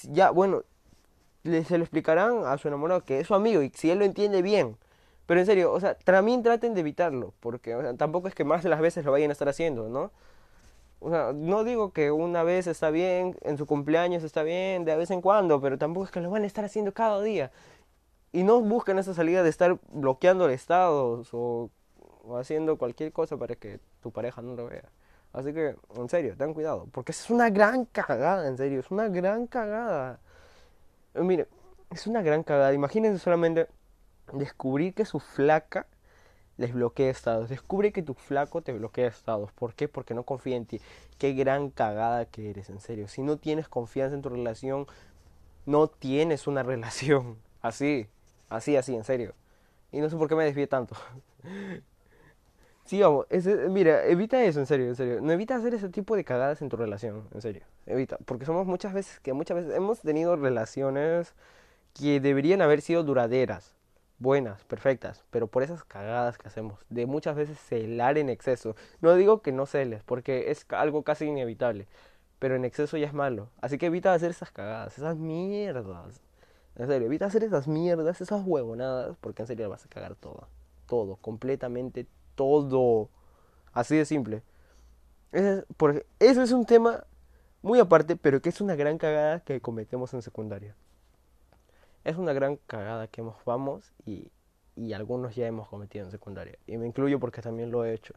Ya, 0.05 0.31
bueno, 0.31 0.63
se 1.65 1.79
lo 1.79 1.85
explicarán 1.85 2.45
a 2.45 2.59
su 2.59 2.69
enamorado 2.69 3.03
que 3.05 3.21
es 3.21 3.27
su 3.27 3.35
amigo 3.35 3.63
y 3.63 3.71
si 3.71 3.91
él 3.91 3.99
lo 3.99 4.05
entiende 4.05 4.43
bien. 4.43 4.77
Pero 5.27 5.41
en 5.41 5.47
serio, 5.47 5.73
o 5.73 5.81
sea, 5.81 5.97
también 5.97 6.43
traten 6.43 6.75
de 6.75 6.81
evitarlo, 6.81 7.35
porque 7.41 7.75
o 7.75 7.83
sea, 7.83 7.95
tampoco 7.97 8.29
es 8.29 8.35
que 8.35 8.45
más 8.45 8.63
de 8.63 8.69
las 8.69 8.81
veces 8.81 9.05
lo 9.05 9.13
vayan 9.13 9.31
a 9.31 9.33
estar 9.33 9.49
haciendo, 9.49 9.89
¿no? 9.89 10.13
O 11.01 11.11
sea, 11.11 11.33
no 11.35 11.65
digo 11.65 11.93
que 11.93 12.11
una 12.11 12.43
vez 12.43 12.67
está 12.67 12.91
bien, 12.91 13.37
en 13.43 13.59
su 13.59 13.67
cumpleaños 13.67 14.23
está 14.23 14.43
bien, 14.43 14.85
de 14.85 14.97
vez 14.97 15.11
en 15.11 15.21
cuando, 15.21 15.61
pero 15.61 15.79
tampoco 15.79 16.07
es 16.07 16.13
que 16.13 16.21
lo 16.21 16.31
van 16.31 16.45
a 16.45 16.47
estar 16.47 16.65
haciendo 16.65 16.93
cada 16.95 17.21
día. 17.23 17.51
Y 18.33 18.45
no 18.45 18.61
busquen 18.61 18.99
esa 18.99 19.15
salida 19.15 19.43
de 19.43 19.51
estar 19.51 19.79
bloqueando 19.93 20.49
estados 20.49 21.29
o, 21.33 21.71
o 22.25 22.37
haciendo 22.37 22.77
cualquier 22.79 23.13
cosa 23.13 23.37
para 23.37 23.57
que 23.57 23.81
tu 24.03 24.13
pareja 24.13 24.43
no 24.43 24.55
lo 24.55 24.67
vea. 24.67 24.91
Así 25.33 25.53
que, 25.53 25.77
en 25.97 26.09
serio, 26.09 26.35
ten 26.37 26.55
cuidado. 26.55 26.89
Porque 26.93 27.13
es 27.13 27.31
una 27.31 27.51
gran 27.51 27.85
cagada, 27.85 28.49
en 28.49 28.57
serio. 28.57 28.81
Es 28.81 28.91
una 28.91 29.09
gran 29.09 29.47
cagada. 29.47 30.21
Eh, 31.17 31.23
mire, 31.23 31.49
es 31.91 32.07
una 32.07 32.23
gran 32.23 32.43
cagada. 32.43 32.73
Imagínense 32.73 33.19
solamente 33.19 33.69
descubrir 34.33 34.95
que 34.95 35.05
su 35.05 35.21
flaca 35.21 35.87
les 36.57 36.73
bloquea 36.73 37.11
estados. 37.11 37.49
Descubre 37.49 37.93
que 37.93 38.03
tu 38.03 38.15
flaco 38.15 38.63
te 38.63 38.73
bloquea 38.73 39.09
estados. 39.09 39.53
¿Por 39.53 39.75
qué? 39.75 39.89
Porque 39.89 40.15
no 40.15 40.25
confía 40.25 40.57
en 40.57 40.67
ti. 40.67 40.81
Qué 41.19 41.33
gran 41.33 41.71
cagada 41.71 42.27
que 42.27 42.51
eres, 42.51 42.71
en 42.71 42.81
serio. 42.81 43.09
Si 43.09 43.23
no 43.23 43.37
tienes 43.37 43.69
confianza 43.69 44.15
en 44.15 44.23
tu 44.23 44.29
relación, 44.29 44.87
no 45.67 45.89
tienes 45.89 46.47
una 46.47 46.63
relación. 46.63 47.39
Así, 47.63 48.07
así, 48.49 48.77
así, 48.77 48.95
en 48.95 49.03
serio. 49.03 49.35
Y 49.91 49.99
no 49.99 50.09
sé 50.09 50.17
por 50.17 50.29
qué 50.29 50.37
me 50.37 50.45
desvié 50.45 50.69
tanto. 50.69 50.95
sí, 52.87 53.01
vamos, 53.01 53.27
mira, 53.71 54.07
evita 54.07 54.43
eso, 54.45 54.61
en 54.61 54.67
serio, 54.67 54.87
en 54.87 54.97
serio. 54.97 55.21
No 55.21 55.33
evita 55.33 55.57
hacer 55.57 55.75
ese 55.75 55.89
tipo 55.89 56.17
de 56.17 56.25
cagadas 56.25 56.63
en 56.63 56.69
tu 56.69 56.77
relación, 56.77 57.29
en 57.35 57.43
serio. 57.43 57.63
Evita, 57.87 58.19
porque 58.25 58.47
somos 58.47 58.67
muchas 58.67 58.93
veces 58.93 59.21
que 59.21 59.33
muchas 59.33 59.57
veces 59.57 59.75
hemos 59.75 60.01
tenido 60.01 60.37
relaciones 60.37 61.35
que 61.95 62.21
deberían 62.21 62.63
haber 62.63 62.81
sido 62.81 63.03
duraderas 63.03 63.77
buenas, 64.19 64.65
perfectas, 64.65 65.25
pero 65.31 65.47
por 65.47 65.63
esas 65.63 65.85
cagadas 65.85 66.39
que 66.39 66.49
hacemos, 66.49 66.81
de 66.89 67.07
muchas 67.07 67.37
veces 67.37 67.59
celar 67.59 68.19
en 68.19 68.29
exceso. 68.29 68.77
No 69.01 69.15
digo 69.15 69.43
que 69.43 69.53
no 69.53 69.67
celes, 69.67 70.03
porque 70.05 70.51
es 70.51 70.67
algo 70.71 71.03
casi 71.03 71.27
inevitable, 71.27 71.87
pero 72.39 72.57
en 72.57 72.65
exceso 72.65 72.97
ya 72.97 73.07
es 73.07 73.15
malo. 73.15 73.51
Así 73.61 73.79
que 73.79 73.87
evita 73.87 74.15
hacer 74.15 74.31
esas 74.31 74.51
cagadas, 74.51 74.97
esas 74.99 75.17
mierdas. 75.17 76.23
En 76.77 76.87
serio, 76.87 77.07
evita 77.07 77.27
hacer 77.27 77.45
esas 77.45 77.69
mierdas, 77.69 78.21
esas 78.21 78.43
huevonadas, 78.45 79.17
porque 79.21 79.43
en 79.43 79.49
serio 79.49 79.69
vas 79.71 79.85
a 79.85 79.89
cagar 79.89 80.15
todo. 80.15 80.49
Todo, 80.87 81.17
completamente 81.17 82.07
todo. 82.37 83.11
Así 83.73 83.97
de 83.97 84.05
simple. 84.05 84.43
Ese 85.33 85.59
es, 85.59 86.05
eso 86.21 86.43
es 86.43 86.53
un 86.53 86.67
tema 86.67 87.05
muy 87.63 87.81
aparte, 87.81 88.17
pero 88.17 88.41
que 88.41 88.51
es 88.51 88.61
una 88.61 88.77
gran 88.77 88.99
cagada 88.99 89.41
que 89.41 89.61
cometemos 89.61 90.15
en 90.15 90.23
secundaria 90.23 90.77
es 92.07 92.17
una 92.17 92.33
gran 92.33 92.57
cagada 92.69 93.09
que 93.09 93.21
hemos, 93.21 93.35
vamos 93.45 93.93
y, 94.05 94.31
y 94.77 94.93
algunos 94.93 95.35
ya 95.35 95.47
hemos 95.47 95.69
cometido 95.69 96.05
en 96.05 96.13
secundaria. 96.13 96.57
Y 96.67 96.79
me 96.79 96.87
incluyo 96.87 97.19
porque 97.19 97.43
también 97.43 97.73
lo 97.73 97.85
he 97.85 97.93
hecho. 97.93 98.15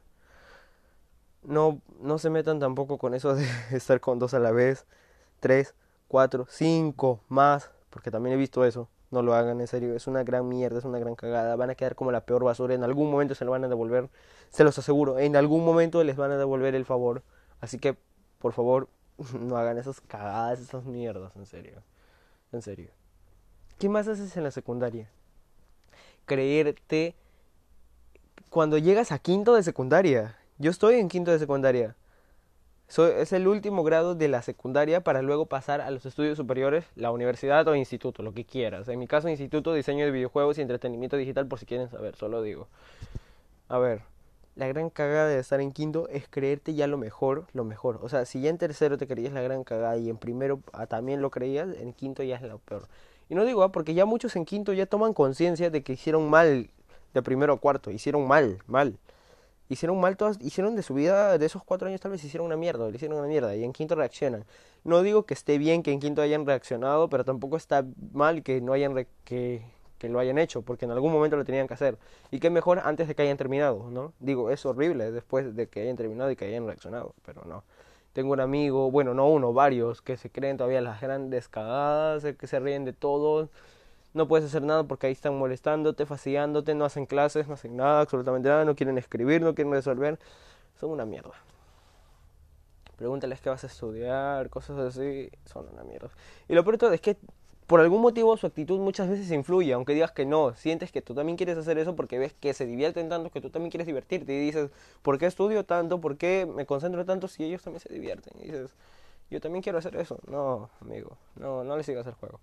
No, 1.42 1.82
no 2.00 2.20
se 2.20 2.30
metan 2.30 2.60
tampoco 2.60 3.00
con 3.00 3.16
eso 3.16 3.34
de 3.34 3.48
estar 3.72 4.00
con 4.00 4.20
dos 4.20 4.36
a 4.36 4.40
la 4.40 4.52
vez, 4.52 4.86
tres, 5.40 5.74
cuatro, 6.08 6.46
cinco, 6.50 7.22
más, 7.30 7.72
porque 7.90 8.12
también 8.12 8.36
he 8.36 8.38
visto 8.38 8.64
eso. 8.64 8.90
No 9.12 9.24
lo 9.24 9.34
hagan 9.34 9.60
en 9.60 9.68
serio, 9.68 9.96
es 9.96 10.06
una 10.06 10.24
gran 10.24 10.48
mierda, 10.48 10.78
es 10.78 10.86
una 10.86 11.00
gran 11.00 11.16
cagada. 11.16 11.56
Van 11.56 11.70
a 11.70 11.76
quedar 11.76 11.96
como 11.96 12.12
la 12.12 12.26
peor 12.26 12.44
basura. 12.44 12.76
En 12.76 12.84
algún 12.84 13.10
momento 13.10 13.34
se 13.34 13.44
lo 13.44 13.52
van 13.52 13.64
a 13.64 13.68
devolver, 13.68 14.10
se 14.50 14.64
los 14.64 14.78
aseguro. 14.78 15.18
En 15.18 15.36
algún 15.36 15.66
momento 15.66 16.04
les 16.04 16.16
van 16.16 16.32
a 16.32 16.38
devolver 16.38 16.76
el 16.76 16.86
favor. 16.86 17.24
Así 17.60 17.80
que, 17.80 17.98
por 18.38 18.54
favor, 18.54 18.88
no 19.40 19.58
hagan 19.58 19.78
esas 19.78 20.02
cagadas, 20.02 20.60
esas 20.60 20.86
mierdas, 20.86 21.36
en 21.36 21.46
serio. 21.46 21.84
En 22.52 22.62
serio. 22.62 22.92
¿Qué 23.80 23.90
más 23.90 24.08
haces 24.08 24.36
en 24.38 24.44
la 24.44 24.52
secundaria? 24.52 25.10
Creerte 26.26 27.16
cuando 28.50 28.78
llegas 28.78 29.12
a 29.12 29.20
quinto 29.20 29.56
de 29.56 29.64
secundaria. 29.64 30.38
Yo 30.58 30.70
estoy 30.72 30.96
en 30.96 31.08
quinto 31.08 31.32
de 31.32 31.40
secundaria. 31.40 31.96
Es 32.98 33.34
el 33.34 33.48
último 33.48 33.84
grado 33.84 34.16
de 34.16 34.28
la 34.28 34.42
secundaria 34.42 35.04
para 35.04 35.22
luego 35.22 35.46
pasar 35.46 35.80
a 35.80 35.92
los 35.92 36.06
estudios 36.06 36.38
superiores, 36.38 36.86
la 36.96 37.12
universidad 37.12 37.68
o 37.68 37.76
instituto, 37.76 38.24
lo 38.24 38.34
que 38.34 38.46
quieras. 38.46 38.88
En 38.88 38.98
mi 38.98 39.08
caso, 39.08 39.30
instituto, 39.30 39.74
diseño 39.74 40.06
de 40.06 40.12
videojuegos 40.12 40.58
y 40.58 40.62
entretenimiento 40.62 41.16
digital, 41.16 41.48
por 41.48 41.60
si 41.60 41.66
quieren 41.66 41.90
saber, 41.90 42.16
solo 42.16 42.42
digo. 42.42 42.68
A 43.68 43.78
ver, 43.78 44.02
la 44.56 44.68
gran 44.68 44.90
cagada 44.90 45.28
de 45.28 45.40
estar 45.40 45.62
en 45.62 45.72
quinto 45.72 46.08
es 46.10 46.28
creerte 46.28 46.74
ya 46.74 46.88
lo 46.88 46.98
mejor, 46.98 47.46
lo 47.54 47.64
mejor. 47.64 48.00
O 48.02 48.10
sea, 48.10 48.26
si 48.26 48.42
ya 48.42 48.50
en 48.50 48.58
tercero 48.58 48.98
te 48.98 49.08
creías 49.08 49.34
la 49.34 49.42
gran 49.42 49.64
cagada 49.64 49.96
y 49.98 50.10
en 50.10 50.18
primero 50.18 50.60
ah, 50.74 50.88
también 50.88 51.22
lo 51.22 51.30
creías, 51.30 51.70
en 51.78 51.94
quinto 51.94 52.24
ya 52.24 52.38
es 52.38 52.42
lo 52.42 52.58
peor. 52.58 52.88
Y 53.30 53.36
no 53.36 53.46
digo, 53.46 53.62
ah, 53.64 53.72
porque 53.72 53.94
ya 53.94 54.06
muchos 54.06 54.36
en 54.36 54.46
quinto 54.46 54.74
ya 54.74 54.88
toman 54.88 55.14
conciencia 55.14 55.70
de 55.70 55.84
que 55.84 55.94
hicieron 55.94 56.30
mal 56.30 56.72
de 57.14 57.22
primero 57.22 57.54
a 57.54 57.58
cuarto, 57.60 57.92
hicieron 57.92 58.28
mal, 58.28 58.58
mal. 58.66 58.98
Hicieron 59.70 60.00
mal 60.00 60.18
todas, 60.18 60.38
hicieron 60.42 60.76
de 60.76 60.82
su 60.82 60.96
vida, 60.96 61.38
de 61.38 61.46
esos 61.46 61.64
cuatro 61.64 61.88
años 61.88 62.02
tal 62.02 62.12
vez 62.12 62.24
hicieron 62.24 62.48
una 62.48 62.58
mierda, 62.58 62.90
le 62.90 62.96
hicieron 62.96 63.20
una 63.20 63.28
mierda, 63.28 63.56
y 63.56 63.64
en 63.64 63.72
quinto 63.72 63.96
reaccionan. 63.96 64.44
No 64.84 65.04
digo 65.04 65.26
que 65.28 65.36
esté 65.36 65.60
bien 65.60 65.84
que 65.84 65.92
en 65.92 66.00
quinto 66.00 66.24
hayan 66.24 66.46
reaccionado, 66.46 67.08
pero 67.08 67.24
tampoco 67.24 67.56
está 67.56 67.86
mal 68.12 68.42
que 68.42 68.62
no 68.62 68.74
hayan 68.74 68.96
que, 69.24 69.62
que 70.00 70.10
lo 70.10 70.18
hayan 70.20 70.40
hecho, 70.40 70.64
porque 70.64 70.86
en 70.86 70.92
algún 70.92 71.12
momento 71.12 71.38
lo 71.38 71.46
tenían 71.46 71.68
que 71.68 71.76
hacer. 71.76 72.00
Y 72.32 72.40
que 72.40 72.50
mejor 72.50 72.82
antes 72.84 73.08
de 73.08 73.14
que 73.14 73.22
hayan 73.22 73.38
terminado, 73.38 73.92
¿no? 73.92 74.14
Digo, 74.20 74.50
es 74.50 74.66
horrible 74.66 75.12
después 75.12 75.56
de 75.56 75.68
que 75.68 75.82
hayan 75.82 75.98
terminado 75.98 76.32
y 76.32 76.36
que 76.36 76.46
hayan 76.46 76.66
reaccionado, 76.66 77.14
pero 77.24 77.44
no. 77.46 77.64
Tengo 78.14 78.34
un 78.34 78.40
amigo, 78.40 78.90
bueno, 78.90 79.14
no 79.14 79.30
uno, 79.30 79.54
varios, 79.54 80.02
que 80.02 80.18
se 80.18 80.32
creen 80.32 80.58
todavía 80.58 80.82
las 80.82 81.00
grandes 81.00 81.48
cagadas, 81.48 82.24
que 82.24 82.48
se 82.48 82.60
ríen 82.60 82.86
de 82.86 82.94
todo. 82.94 83.50
No 84.14 84.28
puedes 84.28 84.46
hacer 84.46 84.64
nada 84.64 84.84
porque 84.84 85.08
ahí 85.08 85.14
están 85.14 85.38
molestándote, 85.38 86.06
fastidiándote, 86.06 86.74
no 86.74 86.86
hacen 86.86 87.06
clases, 87.06 87.48
no 87.48 87.54
hacen 87.54 87.78
nada, 87.78 88.02
absolutamente 88.02 88.50
nada, 88.50 88.66
no 88.66 88.76
quieren 88.76 88.98
escribir, 88.98 89.42
no 89.42 89.54
quieren 89.54 89.72
resolver. 89.72 90.20
Son 90.80 90.90
una 90.90 91.06
mierda. 91.06 91.34
Pregúntales 92.98 93.40
qué 93.40 93.50
vas 93.50 93.64
a 93.64 93.68
estudiar, 93.68 94.50
cosas 94.50 94.78
así, 94.80 95.30
son 95.46 95.68
una 95.72 95.84
mierda. 95.84 96.10
Y 96.48 96.54
lo 96.54 96.64
peor 96.66 96.94
es 96.94 97.02
que 97.02 97.18
por 97.70 97.80
algún 97.82 98.02
motivo 98.02 98.36
su 98.36 98.48
actitud 98.48 98.80
muchas 98.80 99.08
veces 99.08 99.30
influye, 99.32 99.74
aunque 99.74 99.94
digas 99.94 100.12
que 100.12 100.26
no, 100.26 100.56
sientes 100.56 100.92
que 100.92 101.04
tú 101.04 101.14
también 101.14 101.38
quieres 101.38 101.56
hacer 101.56 101.78
eso 101.78 101.96
porque 101.96 102.18
ves 102.18 102.34
que 102.34 102.56
se 102.56 102.66
divierten 102.66 103.10
tanto 103.10 103.30
que 103.30 103.42
tú 103.42 103.52
también 103.52 103.70
quieres 103.70 103.86
divertirte 103.86 104.34
y 104.34 104.40
dices, 104.40 104.72
¿por 105.04 105.20
qué 105.20 105.28
estudio 105.28 105.64
tanto? 105.64 106.02
¿Por 106.02 106.18
qué 106.18 106.48
me 106.52 106.66
concentro 106.66 107.06
tanto 107.06 107.28
si 107.28 107.44
ellos 107.44 107.62
también 107.62 107.80
se 107.80 107.94
divierten? 107.94 108.34
Y 108.42 108.46
dices, 108.46 108.72
yo 109.30 109.40
también 109.40 109.62
quiero 109.62 109.78
hacer 109.78 109.96
eso. 109.98 110.18
No, 110.28 110.72
amigo, 110.82 111.16
no, 111.36 111.64
no 111.64 111.78
le 111.78 111.84
sigas 111.84 112.08
el 112.08 112.14
juego. 112.14 112.40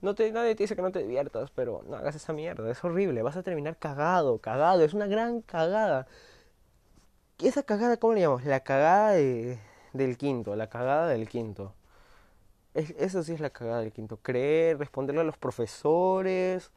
No 0.00 0.14
te, 0.14 0.30
nadie 0.32 0.54
te 0.54 0.64
dice 0.64 0.76
que 0.76 0.82
no 0.82 0.92
te 0.92 1.00
diviertas, 1.00 1.50
pero 1.50 1.82
no 1.88 1.96
hagas 1.96 2.14
esa 2.14 2.32
mierda, 2.32 2.70
es 2.70 2.84
horrible, 2.84 3.22
vas 3.22 3.36
a 3.36 3.42
terminar 3.42 3.76
cagado, 3.78 4.38
cagado, 4.38 4.84
es 4.84 4.94
una 4.94 5.06
gran 5.06 5.42
cagada. 5.42 6.06
¿Esa 7.38 7.62
cagada 7.62 7.96
cómo 7.98 8.14
le 8.14 8.20
llamamos? 8.20 8.44
La 8.44 8.60
cagada 8.60 9.12
de, 9.12 9.58
del 9.92 10.16
quinto, 10.18 10.56
la 10.56 10.68
cagada 10.68 11.08
del 11.08 11.28
quinto 11.28 11.74
eso 12.74 13.22
sí 13.22 13.32
es 13.32 13.40
la 13.40 13.50
cagada 13.50 13.80
del 13.80 13.92
quinto. 13.92 14.18
Creer, 14.18 14.78
responderle 14.78 15.22
a 15.22 15.24
los 15.24 15.36
profesores, 15.36 16.70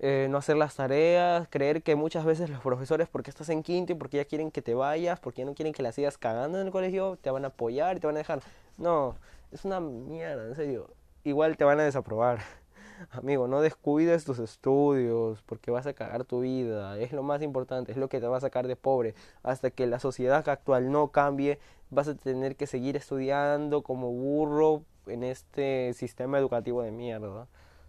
eh, 0.00 0.28
no 0.30 0.38
hacer 0.38 0.56
las 0.56 0.76
tareas, 0.76 1.48
creer 1.50 1.82
que 1.82 1.96
muchas 1.96 2.24
veces 2.24 2.50
los 2.50 2.60
profesores, 2.60 3.08
porque 3.08 3.30
estás 3.30 3.48
en 3.48 3.62
quinto 3.62 3.92
y 3.92 3.96
porque 3.96 4.18
ya 4.18 4.24
quieren 4.26 4.50
que 4.50 4.62
te 4.62 4.74
vayas, 4.74 5.20
porque 5.20 5.42
ya 5.42 5.46
no 5.46 5.54
quieren 5.54 5.72
que 5.74 5.82
la 5.82 5.92
sigas 5.92 6.18
cagando 6.18 6.60
en 6.60 6.66
el 6.66 6.72
colegio, 6.72 7.18
te 7.20 7.30
van 7.30 7.44
a 7.44 7.48
apoyar 7.48 7.96
y 7.96 8.00
te 8.00 8.06
van 8.06 8.16
a 8.16 8.18
dejar. 8.18 8.42
No, 8.78 9.16
es 9.52 9.64
una 9.64 9.80
mierda, 9.80 10.46
en 10.46 10.56
serio. 10.56 10.90
Igual 11.24 11.56
te 11.56 11.64
van 11.64 11.80
a 11.80 11.84
desaprobar. 11.84 12.40
Amigo, 13.10 13.48
no 13.48 13.62
descuides 13.62 14.26
tus 14.26 14.38
estudios 14.38 15.42
porque 15.42 15.70
vas 15.70 15.86
a 15.86 15.94
cagar 15.94 16.24
tu 16.24 16.40
vida. 16.40 16.98
Es 16.98 17.12
lo 17.12 17.22
más 17.22 17.40
importante, 17.40 17.92
es 17.92 17.98
lo 17.98 18.08
que 18.08 18.20
te 18.20 18.26
va 18.26 18.36
a 18.36 18.40
sacar 18.40 18.66
de 18.68 18.76
pobre. 18.76 19.14
Hasta 19.42 19.70
que 19.70 19.86
la 19.86 20.00
sociedad 20.00 20.46
actual 20.48 20.92
no 20.92 21.08
cambie, 21.08 21.58
vas 21.90 22.08
a 22.08 22.14
tener 22.14 22.56
que 22.56 22.66
seguir 22.66 22.94
estudiando 22.96 23.82
como 23.82 24.10
burro 24.12 24.82
en 25.06 25.22
este 25.24 25.94
sistema 25.94 26.38
educativo 26.38 26.82
de 26.82 26.90
mierda 26.90 27.46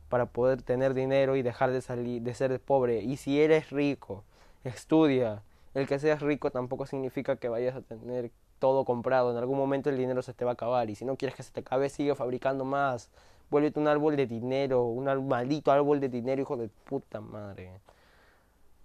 para 0.09 0.27
poder 0.27 0.61
tener 0.61 0.93
dinero 0.93 1.35
y 1.35 1.41
dejar 1.41 1.71
de 1.71 1.81
salir 1.81 2.21
de 2.21 2.33
ser 2.33 2.59
pobre 2.61 3.01
y 3.01 3.17
si 3.17 3.41
eres 3.41 3.71
rico 3.71 4.23
estudia 4.63 5.41
el 5.73 5.87
que 5.87 5.97
seas 5.97 6.21
rico 6.21 6.51
tampoco 6.51 6.85
significa 6.85 7.37
que 7.37 7.49
vayas 7.49 7.75
a 7.75 7.81
tener 7.81 8.31
todo 8.65 8.83
comprado 8.83 9.29
en 9.29 9.37
algún 9.37 9.59
momento 9.59 9.91
el 9.91 9.97
dinero 9.97 10.23
se 10.23 10.33
te 10.33 10.43
va 10.43 10.51
a 10.51 10.53
acabar 10.55 10.89
y 10.89 10.95
si 10.95 11.05
no 11.05 11.17
quieres 11.17 11.35
que 11.35 11.43
se 11.43 11.51
te 11.51 11.59
acabe 11.59 11.87
sigue 11.87 12.15
fabricando 12.15 12.65
más 12.65 13.11
vuélvete 13.51 13.79
un 13.79 13.87
árbol 13.87 14.15
de 14.15 14.25
dinero 14.25 14.85
un 14.85 15.27
maldito 15.27 15.71
árbol 15.71 15.99
de 15.99 16.09
dinero 16.09 16.41
hijo 16.41 16.57
de 16.57 16.67
puta 16.67 17.21
madre 17.21 17.69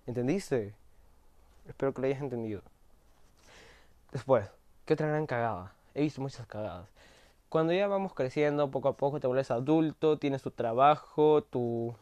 ¿entendiste? 0.07 0.75
espero 1.67 1.95
que 1.95 2.03
lo 2.03 2.09
hayas 2.09 2.21
entendido 2.21 2.61
después 4.13 4.51
¿qué 4.85 4.93
otra 4.93 5.07
gran 5.07 5.27
cagada? 5.27 5.73
he 5.95 6.03
visto 6.03 6.21
muchas 6.21 6.47
cagadas 6.47 6.87
cuando 7.49 7.73
ya 7.73 7.89
vamos 7.89 8.13
creciendo 8.13 8.71
poco 8.71 8.89
a 8.89 8.97
poco, 8.99 9.19
te 9.19 9.27
vuelves 9.27 9.51
adulto, 9.51 10.19
tienes 10.19 10.43
tu 10.43 10.51
trabajo, 10.51 11.43
tu, 11.43 11.97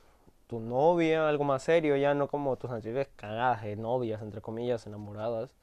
tu 0.48 0.58
novia, 0.58 1.28
algo 1.28 1.44
más 1.44 1.62
serio, 1.62 1.96
ya 1.96 2.12
no 2.12 2.26
como 2.26 2.56
tus 2.56 2.70
anteriores 2.70 3.08
cagadas 3.16 3.62
de 3.62 3.76
novias, 3.76 4.20
entre 4.20 4.42
comillas, 4.42 4.86
enamoradas. 4.86 5.54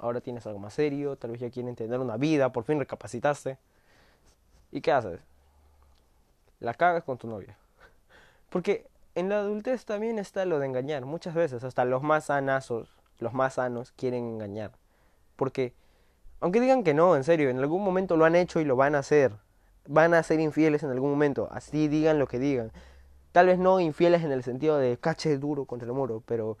Ahora 0.00 0.20
tienes 0.20 0.46
algo 0.46 0.58
más 0.58 0.74
serio, 0.74 1.16
tal 1.16 1.32
vez 1.32 1.40
ya 1.40 1.50
quieren 1.50 1.76
tener 1.76 2.00
una 2.00 2.16
vida, 2.16 2.50
por 2.52 2.64
fin 2.64 2.78
recapacitaste. 2.78 3.58
¿Y 4.72 4.80
qué 4.80 4.92
haces? 4.92 5.20
La 6.58 6.74
cagas 6.74 7.04
con 7.04 7.18
tu 7.18 7.28
novia. 7.28 7.56
Porque 8.48 8.86
en 9.14 9.28
la 9.28 9.40
adultez 9.40 9.84
también 9.84 10.18
está 10.18 10.44
lo 10.46 10.58
de 10.58 10.66
engañar. 10.66 11.04
Muchas 11.04 11.34
veces, 11.34 11.64
hasta 11.64 11.84
los 11.84 12.02
más 12.02 12.24
sanazos, 12.24 12.94
los 13.18 13.34
más 13.34 13.54
sanos, 13.54 13.92
quieren 13.92 14.24
engañar. 14.24 14.72
Porque 15.36 15.74
aunque 16.40 16.60
digan 16.60 16.82
que 16.82 16.94
no, 16.94 17.16
en 17.16 17.24
serio, 17.24 17.50
en 17.50 17.58
algún 17.58 17.84
momento 17.84 18.16
lo 18.16 18.24
han 18.24 18.34
hecho 18.34 18.60
y 18.60 18.64
lo 18.64 18.74
van 18.74 18.94
a 18.94 19.00
hacer. 19.00 19.32
Van 19.86 20.14
a 20.14 20.22
ser 20.22 20.40
infieles 20.40 20.82
en 20.82 20.90
algún 20.90 21.10
momento, 21.10 21.48
así 21.52 21.88
digan 21.88 22.18
lo 22.18 22.26
que 22.26 22.38
digan. 22.38 22.72
Tal 23.32 23.46
vez 23.46 23.58
no 23.58 23.78
infieles 23.80 24.22
en 24.24 24.32
el 24.32 24.42
sentido 24.42 24.78
de 24.78 24.96
cache 24.96 25.36
duro 25.36 25.66
contra 25.66 25.86
el 25.86 25.92
muro, 25.92 26.22
pero 26.24 26.56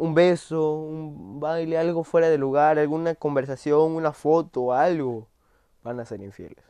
un 0.00 0.14
beso, 0.14 0.72
un 0.76 1.40
baile, 1.40 1.76
algo 1.76 2.04
fuera 2.04 2.30
de 2.30 2.38
lugar, 2.38 2.78
alguna 2.78 3.14
conversación, 3.14 3.92
una 3.92 4.14
foto, 4.14 4.72
algo, 4.72 5.28
van 5.82 6.00
a 6.00 6.06
ser 6.06 6.22
infieles. 6.22 6.64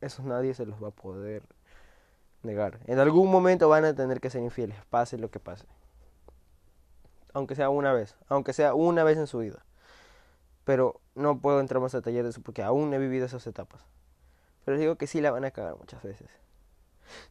Eso 0.00 0.22
nadie 0.22 0.54
se 0.54 0.66
los 0.66 0.80
va 0.80 0.88
a 0.88 0.92
poder 0.92 1.42
negar. 2.44 2.78
En 2.86 3.00
algún 3.00 3.28
momento 3.28 3.68
van 3.68 3.84
a 3.84 3.94
tener 3.94 4.20
que 4.20 4.30
ser 4.30 4.40
infieles, 4.40 4.76
pase 4.88 5.18
lo 5.18 5.32
que 5.32 5.40
pase. 5.40 5.66
Aunque 7.32 7.56
sea 7.56 7.70
una 7.70 7.92
vez, 7.92 8.14
aunque 8.28 8.52
sea 8.52 8.72
una 8.74 9.02
vez 9.02 9.18
en 9.18 9.26
su 9.26 9.38
vida. 9.38 9.64
Pero 10.62 11.00
no 11.16 11.40
puedo 11.40 11.58
entrar 11.58 11.82
más 11.82 11.92
a 11.94 11.98
detalles 11.98 12.22
de 12.22 12.30
eso 12.30 12.40
porque 12.40 12.62
aún 12.62 12.94
he 12.94 12.98
vivido 12.98 13.26
esas 13.26 13.44
etapas. 13.48 13.84
Pero 14.64 14.78
digo 14.78 14.94
que 14.94 15.08
sí 15.08 15.20
la 15.20 15.32
van 15.32 15.44
a 15.44 15.50
cagar 15.50 15.76
muchas 15.76 16.04
veces. 16.04 16.30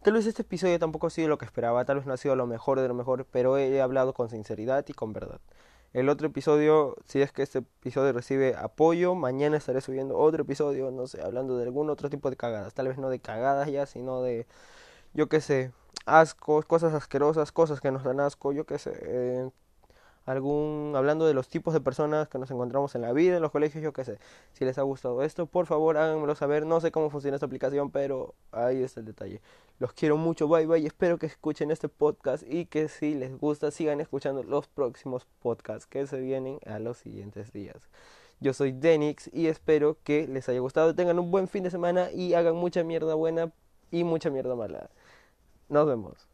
Tal 0.02 0.14
vez 0.14 0.26
este 0.26 0.42
episodio 0.44 0.80
tampoco 0.80 1.08
ha 1.08 1.10
sido 1.10 1.28
lo 1.28 1.38
que 1.38 1.46
esperaba, 1.46 1.86
tal 1.86 1.98
vez 1.98 2.06
no 2.06 2.14
ha 2.14 2.18
sido 2.18 2.36
lo 2.36 2.48
mejor 2.48 2.80
de 2.80 2.88
lo 2.88 2.94
mejor, 2.94 3.26
pero 3.32 3.58
he 3.58 3.82
hablado 3.82 4.14
con 4.14 4.30
sinceridad 4.30 4.86
y 4.88 4.94
con 4.94 5.14
verdad. 5.14 5.40
El 5.92 6.08
otro 6.10 6.28
episodio, 6.28 6.96
si 7.06 7.22
es 7.22 7.32
que 7.32 7.42
este 7.42 7.60
episodio 7.60 8.14
recibe 8.14 8.56
apoyo, 8.56 9.16
mañana 9.16 9.58
estaré 9.58 9.82
subiendo 9.82 10.18
otro 10.20 10.44
episodio, 10.44 10.92
no 10.92 11.08
sé, 11.08 11.22
hablando 11.24 11.58
de 11.58 11.64
algún 11.64 11.90
otro 11.90 12.10
tipo 12.12 12.30
de 12.30 12.38
cagadas. 12.38 12.76
Tal 12.76 12.88
vez 12.88 13.00
no 13.00 13.10
de 13.10 13.20
cagadas 13.20 13.72
ya, 13.72 13.88
sino 13.88 14.22
de, 14.22 14.46
yo 15.14 15.30
qué 15.30 15.42
sé, 15.42 15.72
ascos, 16.06 16.66
cosas 16.66 16.94
asquerosas, 16.94 17.52
cosas 17.52 17.82
que 17.82 17.92
nos 17.92 18.04
dan 18.04 18.20
asco, 18.20 18.52
yo 18.52 18.66
qué 18.66 18.78
sé. 18.78 18.94
Eh, 19.02 19.50
algún 20.30 20.94
hablando 20.96 21.26
de 21.26 21.34
los 21.34 21.48
tipos 21.48 21.74
de 21.74 21.82
personas 21.82 22.28
que 22.30 22.38
nos 22.38 22.52
encontramos 22.52 22.94
en 22.94 23.02
la 23.02 23.14
vida, 23.14 23.38
en 23.38 23.42
los 23.42 23.52
colegios, 23.52 23.84
yo 23.84 23.94
qué 23.94 24.06
sé. 24.06 24.20
Si 24.54 24.64
les 24.64 24.78
ha 24.78 24.84
gustado 24.84 25.24
esto, 25.24 25.48
por 25.48 25.66
favor 25.66 25.98
háganmelo 25.98 26.36
saber. 26.36 26.68
No 26.68 26.80
sé 26.80 26.92
cómo 26.92 27.10
funciona 27.10 27.36
esta 27.36 27.48
aplicación, 27.48 27.90
pero 27.90 28.36
ahí 28.52 28.84
está 28.84 29.00
el 29.00 29.08
detalle. 29.08 29.42
Los 29.80 29.94
quiero 29.94 30.18
mucho, 30.18 30.48
bye 30.48 30.68
bye. 30.68 30.86
Espero 30.86 31.18
que 31.18 31.26
escuchen 31.26 31.72
este 31.72 31.90
podcast 31.90 32.44
y 32.48 32.68
que 32.68 32.90
si 32.90 33.16
les 33.16 33.36
gusta 33.40 33.72
sigan 33.72 34.02
escuchando 34.02 34.44
los 34.44 34.68
próximos 34.68 35.26
podcasts 35.42 35.88
que 35.88 36.06
se 36.06 36.20
vienen 36.20 36.60
a 36.68 36.78
los 36.78 36.98
siguientes 36.98 37.52
días. 37.52 37.90
Yo 38.40 38.54
soy 38.54 38.72
Denix 38.72 39.32
y 39.34 39.48
espero 39.48 39.98
que 40.04 40.28
les 40.28 40.48
haya 40.48 40.60
gustado. 40.60 40.94
Tengan 40.94 41.18
un 41.18 41.32
buen 41.32 41.48
fin 41.48 41.64
de 41.64 41.72
semana 41.72 42.12
y 42.12 42.36
hagan 42.36 42.56
mucha 42.56 42.84
mierda 42.84 43.16
buena 43.16 43.52
y 43.90 44.04
mucha 44.04 44.30
mierda 44.30 44.56
mala. 44.56 44.92
Nos 45.70 45.88
vemos. 45.88 46.29